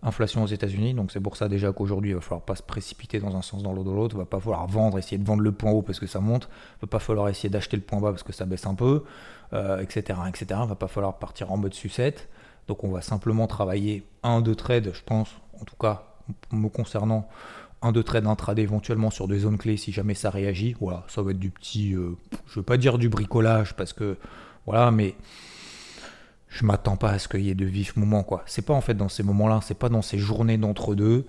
inflation 0.03 0.45
aux 0.45 0.47
États-Unis. 0.47 0.95
Donc 0.95 1.11
c'est 1.11 1.21
pour 1.21 1.37
ça 1.37 1.49
déjà 1.49 1.73
qu'aujourd'hui, 1.73 2.11
il 2.11 2.15
va 2.15 2.21
falloir 2.21 2.43
pas 2.43 2.55
se 2.55 2.63
précipiter 2.63 3.19
dans 3.19 3.37
un 3.37 3.43
sens 3.43 3.63
dans 3.63 3.73
l'autre. 3.73 4.15
Il 4.15 4.19
va 4.19 4.27
pas 4.27 4.39
falloir 4.39 4.67
vendre, 4.67 4.99
essayer 4.99 5.19
de 5.19 5.27
vendre 5.27 5.43
le 5.43 5.53
point 5.53 5.73
haut 5.73 5.83
parce 5.83 5.99
que 5.99 6.07
ça 6.07 6.21
monte. 6.21 6.49
Il 6.77 6.83
va 6.83 6.89
pas 6.89 6.99
falloir 6.99 7.29
essayer 7.29 7.49
d'acheter 7.49 7.77
le 7.77 7.83
point 7.83 7.99
bas 8.01 8.11
parce 8.11 8.23
que 8.23 8.33
ça 8.33 8.45
baisse 8.45 8.67
un 8.67 8.75
peu, 8.75 9.05
etc., 9.53 10.21
etc. 10.29 10.61
Il 10.63 10.69
va 10.69 10.77
pas 10.77 10.87
falloir 10.89 11.19
partir 11.19 11.51
en 11.51 11.57
mode 11.57 11.75
sucette. 11.75 12.29
Donc 12.69 12.85
on 12.85 12.91
va 12.91 13.01
simplement 13.01 13.47
travailler 13.47 14.07
un, 14.23 14.41
deux 14.41 14.55
trades, 14.55 14.93
je 14.93 15.03
pense, 15.03 15.31
en 15.61 15.65
tout 15.65 15.77
cas 15.77 16.05
me 16.53 16.69
concernant, 16.69 17.27
un, 17.83 17.93
deux 17.93 18.03
trades 18.03 18.27
intraday 18.27 18.63
éventuellement 18.63 19.11
sur 19.11 19.29
des 19.29 19.41
zones 19.41 19.59
clés 19.59 19.77
si 19.77 19.93
jamais 19.93 20.15
ça 20.15 20.31
réagit. 20.31 20.77
Voilà, 20.81 21.05
ça 21.09 21.23
va 21.23 21.31
être 21.31 21.39
du 21.39 21.51
petit, 21.51 21.95
euh, 21.95 22.17
je 22.47 22.57
veux 22.57 22.65
pas 22.65 22.77
dire 22.77 22.99
du 22.99 23.09
bricolage 23.09 23.75
parce 23.75 23.93
que, 23.93 24.17
voilà, 24.67 24.91
mais 24.91 25.15
je 26.49 26.65
m'attends 26.65 26.97
pas 26.97 27.11
à 27.11 27.19
ce 27.19 27.29
qu'il 27.29 27.43
y 27.43 27.51
ait 27.51 27.55
de 27.55 27.65
vifs 27.65 27.97
moments 27.97 28.23
quoi. 28.23 28.43
C'est 28.47 28.65
pas 28.65 28.75
en 28.75 28.81
fait 28.81 28.95
dans 28.95 29.09
ces 29.09 29.23
moments-là, 29.23 29.61
c'est 29.63 29.79
pas 29.79 29.89
dans 29.89 30.03
ces 30.03 30.19
journées 30.19 30.59
d'entre-deux 30.59 31.27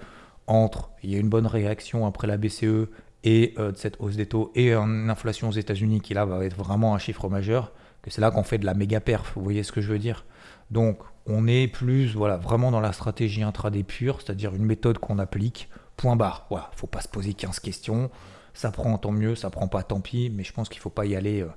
entre 0.48 0.90
il 1.04 1.12
y 1.12 1.16
a 1.16 1.20
une 1.20 1.30
bonne 1.30 1.46
réaction 1.46 2.06
après 2.06 2.28
la 2.28 2.38
BCE 2.38 2.88
et 3.24 3.54
euh, 3.58 3.72
cette 3.76 3.98
hausse 4.00 4.16
des 4.16 4.26
taux 4.26 4.52
et 4.56 4.74
une 4.74 5.10
inflation 5.10 5.50
aux 5.50 5.54
États-Unis 5.54 6.02
qui 6.02 6.14
là 6.14 6.26
va 6.26 6.44
être 6.46 6.56
vraiment 6.56 6.96
un 6.96 6.98
chiffre 6.98 7.30
majeur 7.30 7.74
que 8.02 8.10
c'est 8.10 8.22
là 8.22 8.32
qu'on 8.32 8.44
fait 8.44 8.58
de 8.58 8.66
la 8.66 8.74
méga 8.74 9.02
perf. 9.02 9.34
Vous 9.36 9.44
voyez 9.44 9.64
ce 9.64 9.72
que 9.72 9.82
je 9.82 9.92
veux 9.92 10.00
dire? 10.00 10.26
Donc 10.72 11.00
on 11.26 11.48
est 11.48 11.68
plus 11.68 12.16
voilà 12.16 12.38
vraiment 12.38 12.72
dans 12.72 12.80
la 12.80 12.94
stratégie 12.94 13.44
intraday 13.44 13.84
pure, 13.84 14.22
c'est-à-dire 14.22 14.56
une 14.56 14.66
méthode 14.66 14.98
qu'on 14.98 15.20
applique. 15.20 15.70
Point 16.00 16.16
barre. 16.16 16.46
Voilà, 16.50 16.72
faut 16.78 16.88
pas 16.88 17.02
se 17.02 17.10
poser 17.10 17.34
15 17.34 17.60
questions. 17.60 18.10
Ça 18.54 18.72
prend 18.72 18.98
tant 18.98 19.12
mieux, 19.12 19.36
ça 19.36 19.50
prend 19.50 19.68
pas 19.68 19.84
tant 19.84 20.00
pis, 20.00 20.30
mais 20.30 20.46
je 20.46 20.54
pense 20.54 20.70
qu'il 20.70 20.80
faut 20.80 20.90
pas 20.90 21.06
y 21.06 21.14
aller 21.14 21.42
euh, 21.42 21.50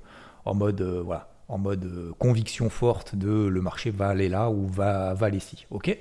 en 0.43 0.53
mode 0.53 0.81
euh, 0.81 1.01
voilà 1.01 1.29
en 1.47 1.57
mode 1.57 1.85
euh, 1.85 2.11
conviction 2.19 2.69
forte 2.69 3.15
de 3.15 3.29
le 3.31 3.61
marché 3.61 3.89
va 3.89 4.09
aller 4.09 4.27
là 4.27 4.49
ou 4.49 4.67
va, 4.67 5.13
va 5.13 5.27
aller 5.27 5.37
ici. 5.37 5.65
Ok? 5.71 5.97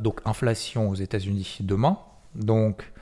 Donc 0.00 0.20
inflation 0.26 0.90
aux 0.90 0.94
États-Unis 0.94 1.58
demain. 1.60 1.98
Donc 2.34 2.92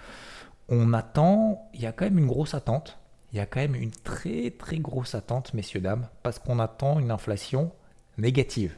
on 0.69 0.93
attend, 0.93 1.69
il 1.75 1.81
y 1.81 1.87
a 1.87 1.93
quand 1.93 2.05
même 2.05 2.19
une 2.19 2.29
grosse 2.29 2.55
attente. 2.55 2.99
Il 3.33 3.39
y 3.39 3.41
a 3.41 3.47
quand 3.47 3.61
même 3.61 3.75
une 3.75 3.91
très 3.91 4.51
très 4.51 4.79
grosse 4.79 5.17
attente, 5.17 5.53
messieurs, 5.53 5.81
dames, 5.81 6.07
parce 6.23 6.39
qu'on 6.39 6.61
attend 6.61 7.01
une 7.01 7.11
inflation 7.11 7.73
négative. 8.19 8.77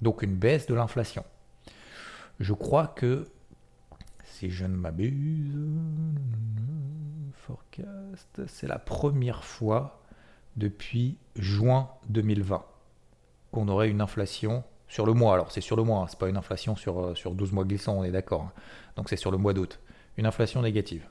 Donc 0.00 0.22
une 0.22 0.36
baisse 0.36 0.66
de 0.66 0.74
l'inflation. 0.74 1.24
Je 2.38 2.52
crois 2.52 2.86
que, 2.86 3.26
je 4.50 4.64
ne 4.64 4.76
m'abuse, 4.76 5.58
forecast, 7.34 8.42
c'est 8.46 8.66
la 8.66 8.78
première 8.78 9.44
fois 9.44 10.02
depuis 10.56 11.16
juin 11.36 11.88
2020 12.08 12.64
qu'on 13.52 13.68
aurait 13.68 13.88
une 13.88 14.00
inflation 14.00 14.64
sur 14.88 15.06
le 15.06 15.12
mois. 15.12 15.34
Alors 15.34 15.52
c'est 15.52 15.60
sur 15.60 15.76
le 15.76 15.84
mois, 15.84 16.02
hein, 16.02 16.06
c'est 16.08 16.18
pas 16.18 16.28
une 16.28 16.36
inflation 16.36 16.76
sur, 16.76 17.00
euh, 17.00 17.14
sur 17.14 17.34
12 17.34 17.52
mois 17.52 17.64
glissants, 17.64 17.98
on 17.98 18.04
est 18.04 18.10
d'accord. 18.10 18.42
Hein. 18.42 18.52
Donc 18.96 19.08
c'est 19.08 19.16
sur 19.16 19.30
le 19.30 19.38
mois 19.38 19.52
d'août. 19.52 19.78
Une 20.16 20.26
inflation 20.26 20.62
négative. 20.62 21.06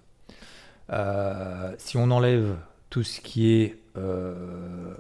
Euh, 0.92 1.74
si 1.78 1.98
on 1.98 2.12
enlève 2.12 2.58
tout 2.90 3.04
ce 3.04 3.22
qui 3.22 3.52
est 3.52 3.80
euh, 3.98 4.96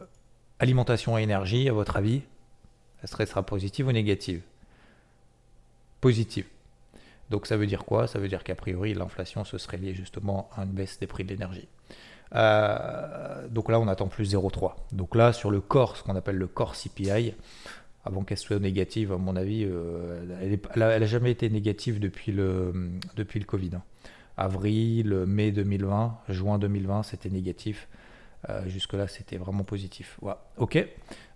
alimentation 0.60 1.18
et 1.18 1.22
énergie, 1.22 1.68
à 1.70 1.74
votre 1.74 1.98
avis, 1.98 2.22
elle 3.02 3.28
sera 3.28 3.44
positive 3.44 3.88
ou 3.88 3.92
négative? 3.92 4.42
Positive. 6.00 6.46
Donc 7.34 7.48
ça 7.48 7.58
veut 7.58 7.66
dire 7.66 7.84
quoi? 7.84 8.06
Ça 8.06 8.20
veut 8.20 8.28
dire 8.28 8.44
qu'a 8.44 8.54
priori 8.54 8.94
l'inflation 8.94 9.44
se 9.44 9.58
serait 9.58 9.78
liée 9.78 9.96
justement 9.96 10.52
à 10.56 10.66
une 10.66 10.70
baisse 10.70 11.00
des 11.00 11.08
prix 11.08 11.24
de 11.24 11.30
l'énergie. 11.30 11.68
Euh, 12.36 13.48
donc 13.48 13.72
là, 13.72 13.80
on 13.80 13.88
attend 13.88 14.08
plus 14.08 14.36
0,3. 14.36 14.75
Donc 14.92 15.16
là, 15.16 15.34
sur 15.34 15.50
le 15.50 15.60
corps, 15.60 15.98
ce 15.98 16.04
qu'on 16.04 16.16
appelle 16.16 16.36
le 16.36 16.46
corps 16.46 16.75
CPI, 16.75 17.34
avant 18.06 18.24
qu'elle 18.24 18.38
soit 18.38 18.60
négative, 18.60 19.12
à 19.12 19.18
mon 19.18 19.36
avis, 19.36 19.66
euh, 19.66 20.60
elle 20.75 20.80
n'a 20.80 21.06
jamais 21.08 21.32
été 21.32 21.50
négative 21.50 22.00
depuis 22.00 22.32
le, 22.32 22.72
depuis 23.16 23.40
le 23.40 23.46
Covid. 23.46 23.78
Hein. 23.78 23.84
Avril, 24.38 25.25
mai 25.25 25.52
2020, 25.52 26.20
juin 26.30 26.60
2020, 26.60 27.02
c'était 27.02 27.32
négatif. 27.32 27.88
Euh, 28.50 28.67
jusque-là, 28.67 29.07
c'était 29.07 29.38
vraiment 29.38 29.63
positif. 29.63 30.19
Ok. 30.57 30.85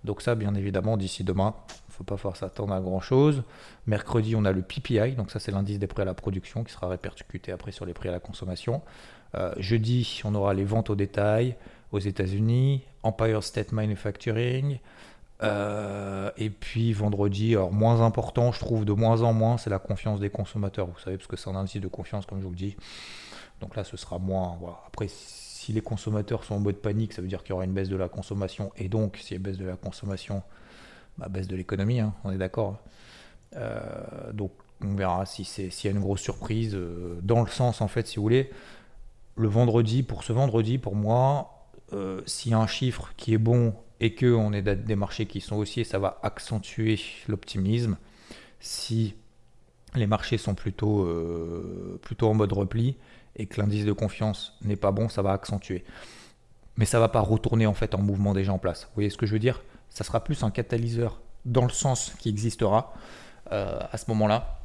Donc 0.04 0.22
ça, 0.22 0.36
bien 0.36 0.54
évidemment, 0.56 0.98
d'ici 0.98 1.24
demain, 1.24 1.56
il 1.70 1.92
ne 1.92 1.94
faut 1.94 2.04
pas 2.04 2.18
forcément 2.18 2.50
s'attendre 2.50 2.74
à 2.74 2.82
grand-chose. 2.82 3.44
Mercredi, 3.86 4.36
on 4.36 4.46
a 4.46 4.52
le 4.52 4.62
PPI, 4.62 5.14
donc 5.14 5.32
ça 5.32 5.40
c'est 5.40 5.52
l'indice 5.52 5.80
des 5.80 5.88
prix 5.88 6.02
à 6.02 6.06
la 6.06 6.14
production 6.14 6.64
qui 6.64 6.72
sera 6.72 6.88
répercuté 6.88 7.52
après 7.52 7.72
sur 7.72 7.86
les 7.86 7.94
prix 7.94 8.10
à 8.10 8.12
la 8.12 8.20
consommation. 8.20 8.82
Euh, 9.36 9.54
jeudi, 9.58 10.22
on 10.24 10.36
aura 10.36 10.54
les 10.54 10.64
ventes 10.64 10.90
au 10.90 10.96
détail 10.96 11.56
aux 11.92 12.00
États-Unis, 12.00 12.84
Empire 13.04 13.44
State 13.44 13.72
Manufacturing. 13.72 14.80
Euh, 15.44 16.32
et 16.38 16.50
puis 16.50 16.94
vendredi, 16.94 17.54
alors 17.54 17.72
moins 17.72 18.02
important, 18.02 18.52
je 18.52 18.60
trouve 18.60 18.86
de 18.86 18.94
moins 18.94 19.22
en 19.22 19.34
moins, 19.34 19.58
c'est 19.58 19.70
la 19.70 19.80
confiance 19.80 20.20
des 20.20 20.30
consommateurs. 20.30 20.88
Vous 20.88 21.00
savez, 21.00 21.18
parce 21.18 21.28
que 21.28 21.36
c'est 21.36 21.50
un 21.50 21.56
indice 21.56 21.82
de 21.82 21.88
confiance, 21.88 22.26
comme 22.26 22.40
je 22.40 22.44
vous 22.44 22.52
le 22.52 22.56
dis. 22.56 22.76
Donc 23.62 23.76
là, 23.76 23.84
ce 23.84 23.98
sera 23.98 24.20
moins. 24.20 24.60
Après, 24.86 25.08
si 25.10 25.74
les 25.74 25.82
consommateurs 25.82 26.44
sont 26.44 26.56
en 26.56 26.60
mode 26.60 26.78
panique, 26.78 27.14
ça 27.14 27.22
veut 27.22 27.28
dire 27.28 27.44
qu'il 27.44 27.52
y 27.52 27.54
aura 27.54 27.66
une 27.66 27.74
baisse 27.74 27.90
de 27.90 27.96
la 27.96 28.10
consommation. 28.10 28.72
Et 28.78 28.90
donc, 28.90 29.18
s'il 29.18 29.38
y 29.38 29.40
a 29.40 29.44
baisse 29.44 29.58
de 29.58 29.66
la 29.66 29.76
consommation, 29.76 30.44
bah, 31.18 31.28
baisse 31.30 31.48
de 31.48 31.56
l'économie, 31.56 32.00
hein, 32.00 32.14
on 32.24 32.32
est 32.32 32.38
d'accord. 32.38 32.80
Euh, 33.56 34.32
donc, 34.34 34.52
on 34.82 34.94
verra 34.94 35.26
si 35.26 35.44
s'il 35.44 35.72
y 35.84 35.88
a 35.88 35.92
une 35.92 36.02
grosse 36.02 36.22
surprise, 36.22 36.78
dans 37.24 37.42
le 37.42 37.50
sens, 37.50 37.82
en 37.82 37.88
fait, 37.88 38.06
si 38.06 38.18
vous 38.18 38.22
voulez, 38.22 38.52
le 39.36 39.48
vendredi, 39.48 40.04
pour 40.04 40.24
ce 40.24 40.34
vendredi, 40.34 40.78
pour 40.78 40.96
moi, 40.96 41.58
euh, 41.94 42.22
s'il 42.26 42.52
y 42.52 42.56
a 42.56 42.60
un 42.60 42.68
chiffre 42.68 43.14
qui 43.16 43.34
est 43.34 43.38
bon 43.38 43.74
et 44.00 44.14
qu'on 44.14 44.52
est 44.52 44.62
des 44.62 44.96
marchés 44.96 45.26
qui 45.26 45.42
sont 45.42 45.56
haussiers, 45.56 45.84
ça 45.84 46.00
va 46.00 46.20
accentuer 46.24 47.00
l'optimisme. 47.28 47.98
Si 48.60 49.16
les 49.96 50.08
marchés 50.08 50.38
sont 50.38 50.56
plutôt, 50.56 51.04
euh, 51.04 52.00
plutôt 52.02 52.28
en 52.28 52.34
mode 52.34 52.52
repli 52.52 52.98
et 53.38 53.46
que 53.46 53.62
l'indice 53.62 53.86
de 53.86 53.94
confiance 53.94 54.58
n'est 54.62 54.76
pas 54.76 54.92
bon, 54.92 55.10
ça 55.10 55.22
va 55.22 55.32
accentuer. 55.32 55.86
Mais 56.76 56.86
ça 56.86 57.00
va 57.00 57.08
pas 57.08 57.22
retourner 57.22 57.66
en 57.66 57.74
fait 57.74 57.96
en 57.96 58.02
mouvement 58.02 58.34
déjà 58.34 58.54
en 58.54 58.60
place. 58.60 58.84
Vous 58.86 58.96
voyez 58.96 59.10
ce 59.10 59.18
que 59.18 59.26
je 59.26 59.34
veux 59.34 59.40
dire? 59.40 59.64
Ça 59.90 60.04
sera 60.04 60.24
plus 60.24 60.44
un 60.44 60.52
catalyseur 60.52 61.22
dans 61.46 61.64
le 61.64 61.72
sens 61.72 62.14
qui 62.20 62.30
existera 62.30 62.94
euh, 63.52 63.80
à 63.92 63.98
ce 63.98 64.06
moment-là 64.10 64.60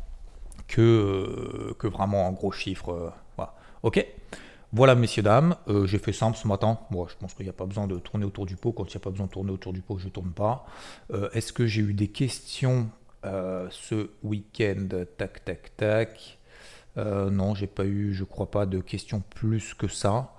que, 0.68 1.74
que 1.78 1.86
vraiment 1.86 2.26
un 2.26 2.32
gros 2.32 2.52
chiffre. 2.52 3.12
voilà. 3.36 3.54
Ok? 3.82 4.04
Voilà, 4.74 4.94
messieurs, 4.94 5.22
dames, 5.22 5.54
euh, 5.68 5.86
j'ai 5.86 5.98
fait 5.98 6.14
simple 6.14 6.38
ce 6.38 6.48
matin. 6.48 6.78
Moi, 6.90 7.06
je 7.10 7.14
pense 7.16 7.34
qu'il 7.34 7.44
n'y 7.44 7.50
a 7.50 7.52
pas 7.52 7.66
besoin 7.66 7.86
de 7.86 7.98
tourner 7.98 8.24
autour 8.24 8.46
du 8.46 8.56
pot. 8.56 8.72
Quand 8.72 8.84
il 8.84 8.96
n'y 8.96 8.96
a 8.96 9.00
pas 9.00 9.10
besoin 9.10 9.26
de 9.26 9.30
tourner 9.30 9.52
autour 9.52 9.74
du 9.74 9.82
pot, 9.82 9.98
je 9.98 10.06
ne 10.06 10.10
tourne 10.10 10.32
pas. 10.32 10.64
Euh, 11.12 11.28
est-ce 11.34 11.52
que 11.52 11.66
j'ai 11.66 11.82
eu 11.82 11.92
des 11.92 12.08
questions 12.08 12.88
euh, 13.26 13.68
ce 13.70 14.08
week-end? 14.22 14.88
Tac, 15.18 15.44
tac, 15.44 15.76
tac. 15.76 16.38
Non, 16.96 17.54
j'ai 17.54 17.66
pas 17.66 17.84
eu, 17.84 18.12
je 18.14 18.24
crois 18.24 18.50
pas, 18.50 18.66
de 18.66 18.80
questions 18.80 19.22
plus 19.34 19.74
que 19.74 19.88
ça. 19.88 20.34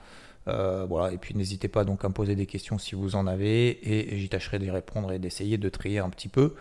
voilà, 0.46 1.12
et 1.12 1.18
puis 1.18 1.36
n'hésitez 1.36 1.68
pas 1.68 1.84
donc 1.84 2.06
à 2.06 2.10
me 2.10 2.14
poser 2.14 2.36
des 2.36 2.46
questions 2.46 2.78
si 2.78 2.96
vous 2.96 3.16
en 3.16 3.28
avez, 3.28 3.80
et 3.92 4.18
j'y 4.18 4.30
tâcherai 4.30 4.60
d'y 4.60 4.72
répondre 4.72 5.12
et 5.12 5.20
d'essayer 5.20 5.58
de 5.58 5.70
trier 5.70 6.00
un 6.00 6.10
petit 6.10 6.30
peu 6.30 6.56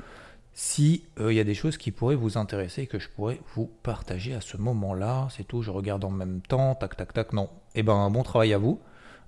si 0.54 1.04
il 1.18 1.32
y 1.32 1.40
a 1.40 1.44
des 1.44 1.54
choses 1.54 1.78
qui 1.78 1.92
pourraient 1.92 2.14
vous 2.14 2.36
intéresser 2.36 2.82
et 2.82 2.86
que 2.86 2.98
je 2.98 3.08
pourrais 3.08 3.40
vous 3.54 3.70
partager 3.82 4.34
à 4.34 4.40
ce 4.40 4.56
moment-là. 4.58 5.28
C'est 5.30 5.44
tout, 5.44 5.62
je 5.62 5.70
regarde 5.70 6.04
en 6.04 6.10
même 6.10 6.40
temps, 6.42 6.74
tac, 6.74 6.96
tac, 6.96 7.12
tac, 7.12 7.32
non, 7.32 7.48
eh 7.74 7.82
ben, 7.82 8.10
bon 8.10 8.22
travail 8.22 8.52
à 8.52 8.58
vous. 8.58 8.80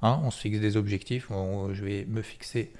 Hein, 0.02 0.21
on 0.23 0.30
se 0.30 0.38
fixe 0.38 0.61
des 0.61 0.76
objectifs. 0.76 1.28
je 1.30 1.85
vais 1.85 2.04
me 2.04 2.21
fixer 2.21 2.73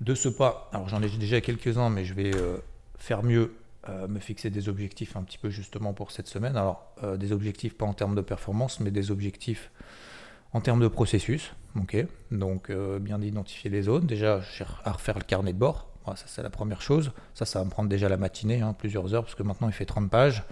de 0.00 0.14
ce 0.14 0.28
pas. 0.28 0.68
Alors 0.72 0.88
j'en 0.88 1.02
ai 1.02 1.08
déjà 1.08 1.40
quelques-uns, 1.40 1.88
mais 1.88 2.04
je 2.04 2.14
vais 2.14 2.34
euh, 2.34 2.56
faire 2.98 3.22
mieux, 3.22 3.54
euh, 3.88 4.08
me 4.08 4.18
fixer 4.18 4.50
des 4.50 4.68
objectifs 4.68 5.16
un 5.16 5.22
petit 5.22 5.38
peu 5.38 5.50
justement 5.50 5.92
pour 5.92 6.10
cette 6.10 6.28
semaine. 6.28 6.56
Alors 6.56 6.94
euh, 7.02 7.16
des 7.16 7.32
objectifs 7.32 7.76
pas 7.76 7.86
en 7.86 7.94
termes 7.94 8.14
de 8.14 8.20
performance, 8.20 8.80
mais 8.80 8.90
des 8.90 9.10
objectifs 9.10 9.70
en 10.52 10.60
termes 10.60 10.80
de 10.80 10.88
processus. 10.88 11.54
Donc 12.30 12.70
bien 13.00 13.18
d'identifier 13.18 13.68
les 13.68 13.82
zones. 13.82 14.06
Déjà, 14.06 14.40
à 14.84 14.92
refaire 14.92 15.18
le 15.18 15.24
carnet 15.24 15.52
de 15.52 15.58
bord. 15.58 15.88
ça 16.06 16.24
c'est 16.26 16.42
la 16.42 16.50
première 16.50 16.80
chose. 16.80 17.10
Ça, 17.34 17.44
ça 17.44 17.58
va 17.58 17.64
me 17.64 17.70
prendre 17.70 17.88
déjà 17.88 18.08
la 18.08 18.16
matinée, 18.16 18.60
hein, 18.60 18.74
plusieurs 18.78 19.12
heures, 19.12 19.24
parce 19.24 19.34
que 19.34 19.42
maintenant 19.42 19.66
il 19.66 19.72
fait 19.72 19.84
30 19.84 20.08
pages. 20.08 20.44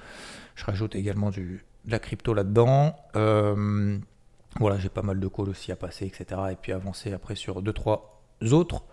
Je 0.56 0.64
rajoute 0.64 0.96
également 0.96 1.30
du, 1.30 1.64
de 1.84 1.92
la 1.92 2.00
crypto 2.00 2.34
là-dedans. 2.34 2.96
Voilà, 4.60 4.78
j'ai 4.78 4.88
pas 4.88 5.02
mal 5.02 5.18
de 5.18 5.28
calls 5.28 5.48
aussi 5.48 5.72
à 5.72 5.76
passer, 5.76 6.06
etc. 6.06 6.40
Et 6.52 6.56
puis 6.56 6.72
avancer 6.72 7.12
après 7.12 7.34
sur 7.34 7.62
deux, 7.62 7.72
trois 7.72 8.22
autres 8.50 8.84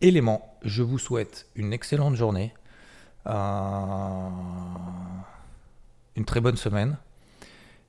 éléments. 0.00 0.56
Je 0.62 0.82
vous 0.82 0.98
souhaite 0.98 1.48
une 1.56 1.72
excellente 1.72 2.14
journée, 2.14 2.54
euh, 2.54 2.59
une 3.26 3.34
très 6.24 6.40
bonne 6.40 6.56
semaine, 6.56 6.96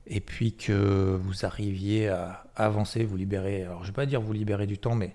et 0.06 0.20
puis 0.20 0.54
que 0.54 1.18
vous 1.22 1.44
arriviez 1.44 2.08
à 2.08 2.44
avancer, 2.56 3.04
vous 3.04 3.16
libérer. 3.16 3.62
Alors, 3.62 3.82
je 3.82 3.88
vais 3.88 3.94
pas 3.94 4.06
dire 4.06 4.20
vous 4.20 4.32
libérer 4.32 4.66
du 4.66 4.78
temps, 4.78 4.94
mais 4.94 5.14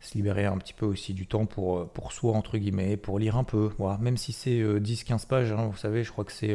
se 0.00 0.14
libérer 0.14 0.44
un 0.44 0.58
petit 0.58 0.74
peu 0.74 0.84
aussi 0.84 1.14
du 1.14 1.26
temps 1.26 1.46
pour, 1.46 1.78
euh, 1.78 1.90
pour 1.92 2.12
soi, 2.12 2.34
entre 2.34 2.58
guillemets, 2.58 2.98
pour 2.98 3.18
lire 3.18 3.36
un 3.36 3.44
peu. 3.44 3.70
Voilà. 3.78 3.96
Même 3.98 4.18
si 4.18 4.32
c'est 4.32 4.60
10-15 4.60 5.26
pages, 5.26 5.52
hein, 5.52 5.68
vous 5.70 5.78
savez, 5.78 6.04
je 6.04 6.12
crois 6.12 6.24
que 6.24 6.32
c'est 6.32 6.54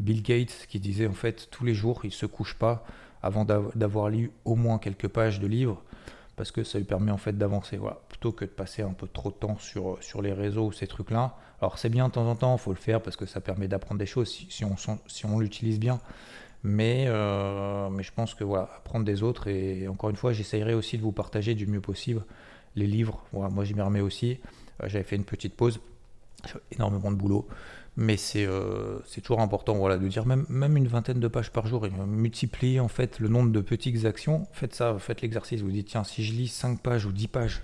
Bill 0.00 0.22
Gates 0.22 0.66
qui 0.68 0.80
disait 0.80 1.06
en 1.06 1.12
fait 1.12 1.48
tous 1.50 1.64
les 1.64 1.74
jours, 1.74 2.00
il 2.04 2.12
se 2.12 2.26
couche 2.26 2.54
pas 2.54 2.84
avant 3.22 3.44
d'avoir 3.44 4.10
lu 4.10 4.30
au 4.44 4.54
moins 4.54 4.78
quelques 4.78 5.08
pages 5.08 5.40
de 5.40 5.46
livres 5.46 5.82
parce 6.38 6.52
que 6.52 6.62
ça 6.64 6.78
lui 6.78 6.84
permet 6.84 7.10
en 7.10 7.18
fait 7.18 7.36
d'avancer, 7.36 7.76
voilà, 7.76 8.00
plutôt 8.08 8.32
que 8.32 8.44
de 8.46 8.50
passer 8.50 8.82
un 8.82 8.92
peu 8.92 9.08
trop 9.08 9.30
de 9.30 9.34
temps 9.34 9.58
sur, 9.58 9.98
sur 10.00 10.22
les 10.22 10.32
réseaux 10.32 10.66
ou 10.66 10.72
ces 10.72 10.86
trucs-là. 10.86 11.34
Alors 11.60 11.78
c'est 11.78 11.90
bien 11.90 12.06
de 12.08 12.12
temps 12.12 12.26
en 12.26 12.36
temps, 12.36 12.54
il 12.54 12.60
faut 12.60 12.70
le 12.72 12.78
faire 12.78 13.02
parce 13.02 13.16
que 13.16 13.26
ça 13.26 13.40
permet 13.40 13.68
d'apprendre 13.68 13.98
des 13.98 14.06
choses 14.06 14.30
si, 14.48 14.64
on, 14.64 14.76
si 15.06 15.26
on 15.26 15.38
l'utilise 15.40 15.78
bien. 15.78 16.00
Mais, 16.62 17.04
euh, 17.08 17.88
mais 17.90 18.02
je 18.02 18.12
pense 18.12 18.34
que 18.34 18.44
voilà, 18.44 18.70
apprendre 18.76 19.04
des 19.04 19.22
autres, 19.22 19.48
et, 19.48 19.86
encore 19.88 20.10
une 20.10 20.16
fois, 20.16 20.32
j'essayerai 20.32 20.74
aussi 20.74 20.96
de 20.96 21.02
vous 21.02 21.12
partager 21.12 21.54
du 21.54 21.66
mieux 21.66 21.80
possible 21.80 22.24
les 22.76 22.86
livres. 22.86 23.24
Moi 23.32 23.64
j'y 23.64 23.74
m'y 23.74 23.82
remets 23.82 24.00
aussi. 24.00 24.40
Euh, 24.82 24.88
j'avais 24.88 25.04
fait 25.04 25.16
une 25.16 25.24
petite 25.24 25.54
pause, 25.54 25.80
énormément 26.70 27.10
de 27.10 27.16
boulot. 27.16 27.48
Mais 28.00 28.16
c'est 28.16 28.46
euh, 28.46 29.00
c'est 29.06 29.20
toujours 29.20 29.40
important 29.40 29.74
voilà, 29.74 29.98
de 29.98 30.06
dire 30.06 30.24
même, 30.24 30.46
même 30.48 30.76
une 30.76 30.86
vingtaine 30.86 31.18
de 31.18 31.26
pages 31.26 31.50
par 31.50 31.66
jour 31.66 31.84
et 31.84 31.90
multiplier 31.90 32.78
en 32.78 32.86
fait 32.86 33.18
le 33.18 33.26
nombre 33.28 33.50
de 33.50 33.60
petites 33.60 34.04
actions. 34.04 34.46
Faites 34.52 34.72
ça, 34.72 34.96
faites 35.00 35.20
l'exercice. 35.20 35.62
Vous 35.62 35.72
dites, 35.72 35.88
tiens, 35.88 36.04
si 36.04 36.22
je 36.22 36.32
lis 36.32 36.46
5 36.46 36.80
pages 36.80 37.06
ou 37.06 37.12
10 37.12 37.26
pages, 37.26 37.60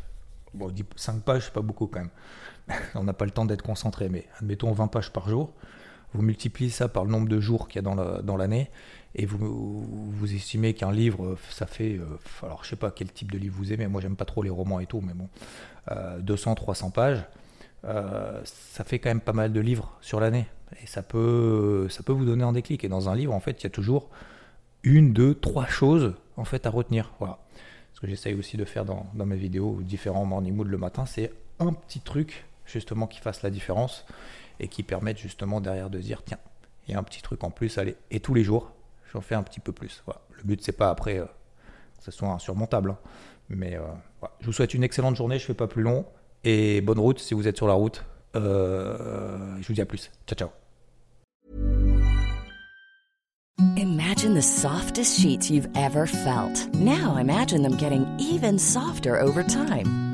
bon, 0.52 0.74
5 0.96 1.22
pages, 1.22 1.44
c'est 1.44 1.52
pas 1.52 1.62
beaucoup 1.62 1.86
quand 1.86 2.00
même. 2.00 2.10
On 2.96 3.04
n'a 3.04 3.12
pas 3.12 3.26
le 3.26 3.30
temps 3.30 3.44
d'être 3.44 3.62
concentré, 3.62 4.08
mais 4.08 4.26
admettons 4.40 4.72
20 4.72 4.88
pages 4.88 5.12
par 5.12 5.28
jour. 5.28 5.52
Vous 6.14 6.22
multipliez 6.22 6.70
ça 6.70 6.88
par 6.88 7.04
le 7.04 7.12
nombre 7.12 7.28
de 7.28 7.38
jours 7.38 7.68
qu'il 7.68 7.80
y 7.80 7.88
a 7.88 8.20
dans 8.22 8.36
l'année 8.36 8.70
et 9.14 9.26
vous, 9.26 10.10
vous 10.10 10.34
estimez 10.34 10.74
qu'un 10.74 10.90
livre, 10.90 11.36
ça 11.48 11.66
fait, 11.66 11.98
euh, 11.98 12.18
alors 12.42 12.64
je 12.64 12.70
sais 12.70 12.76
pas 12.76 12.90
quel 12.90 13.12
type 13.12 13.30
de 13.30 13.38
livre 13.38 13.54
vous 13.56 13.72
aimez, 13.72 13.86
moi 13.86 14.00
j'aime 14.00 14.16
pas 14.16 14.24
trop 14.24 14.42
les 14.42 14.50
romans 14.50 14.80
et 14.80 14.86
tout, 14.86 15.00
mais 15.00 15.14
bon, 15.14 15.28
200, 16.20 16.50
euh, 16.50 16.54
300 16.54 16.90
pages 16.90 17.24
euh, 17.84 18.40
ça 18.44 18.84
fait 18.84 18.98
quand 18.98 19.10
même 19.10 19.20
pas 19.20 19.32
mal 19.32 19.52
de 19.52 19.60
livres 19.60 19.96
sur 20.00 20.20
l'année. 20.20 20.46
Et 20.82 20.86
ça 20.86 21.02
peut, 21.02 21.88
ça 21.90 22.02
peut 22.02 22.12
vous 22.12 22.24
donner 22.24 22.44
un 22.44 22.52
déclic. 22.52 22.84
Et 22.84 22.88
dans 22.88 23.08
un 23.08 23.14
livre, 23.14 23.32
en 23.32 23.40
fait, 23.40 23.62
il 23.62 23.64
y 23.64 23.66
a 23.66 23.70
toujours 23.70 24.10
une, 24.82 25.12
deux, 25.12 25.34
trois 25.34 25.66
choses 25.66 26.14
en 26.36 26.44
fait 26.44 26.66
à 26.66 26.70
retenir. 26.70 27.12
Voilà. 27.18 27.38
Ce 27.92 28.00
que 28.00 28.06
j'essaye 28.06 28.34
aussi 28.34 28.56
de 28.56 28.64
faire 28.64 28.84
dans, 28.84 29.06
mes 29.14 29.36
vidéos 29.36 29.80
différents 29.82 30.24
morning 30.24 30.54
mood 30.54 30.68
le 30.68 30.78
matin, 30.78 31.06
c'est 31.06 31.32
un 31.58 31.72
petit 31.72 32.00
truc 32.00 32.46
justement 32.66 33.06
qui 33.06 33.20
fasse 33.20 33.42
la 33.42 33.50
différence 33.50 34.04
et 34.58 34.68
qui 34.68 34.82
permette 34.82 35.18
justement 35.18 35.60
derrière 35.60 35.90
de 35.90 35.98
dire 35.98 36.22
tiens, 36.24 36.38
il 36.86 36.92
y 36.92 36.94
a 36.96 36.98
un 36.98 37.02
petit 37.02 37.22
truc 37.22 37.44
en 37.44 37.50
plus, 37.50 37.78
allez, 37.78 37.96
et 38.10 38.20
tous 38.20 38.34
les 38.34 38.44
jours, 38.44 38.72
j'en 39.12 39.20
fais 39.20 39.34
un 39.34 39.42
petit 39.42 39.60
peu 39.60 39.72
plus. 39.72 40.02
Voilà. 40.06 40.20
Le 40.32 40.42
but, 40.42 40.62
c'est 40.62 40.72
pas 40.72 40.90
après 40.90 41.18
euh, 41.18 41.24
que 41.98 42.04
ce 42.04 42.10
soit 42.10 42.28
insurmontable. 42.28 42.90
Hein. 42.90 42.98
Mais 43.48 43.76
euh, 43.76 43.82
je 44.40 44.46
vous 44.46 44.52
souhaite 44.52 44.74
une 44.74 44.82
excellente 44.82 45.16
journée, 45.16 45.38
je 45.38 45.44
fais 45.44 45.54
pas 45.54 45.68
plus 45.68 45.82
long. 45.82 46.04
Et 46.44 46.80
bonne 46.80 46.98
route 46.98 47.18
si 47.18 47.34
vous 47.34 47.48
êtes 47.48 47.56
sur 47.56 47.66
la 47.66 47.74
route. 47.74 48.04
Euh, 48.36 49.56
je 49.60 49.66
vous 49.66 49.74
dis 49.74 49.80
à 49.80 49.86
plus. 49.86 50.10
Ciao, 50.26 50.36
ciao. 50.36 50.50
Imagine 53.76 54.34
the 54.34 54.42
softest 54.42 55.20
sheets 55.20 55.50
you've 55.50 55.68
ever 55.76 56.06
felt. 56.06 56.68
Now 56.74 57.16
imagine 57.16 57.62
them 57.62 57.76
getting 57.76 58.06
even 58.18 58.58
softer 58.58 59.20
over 59.20 59.42
time. 59.42 60.13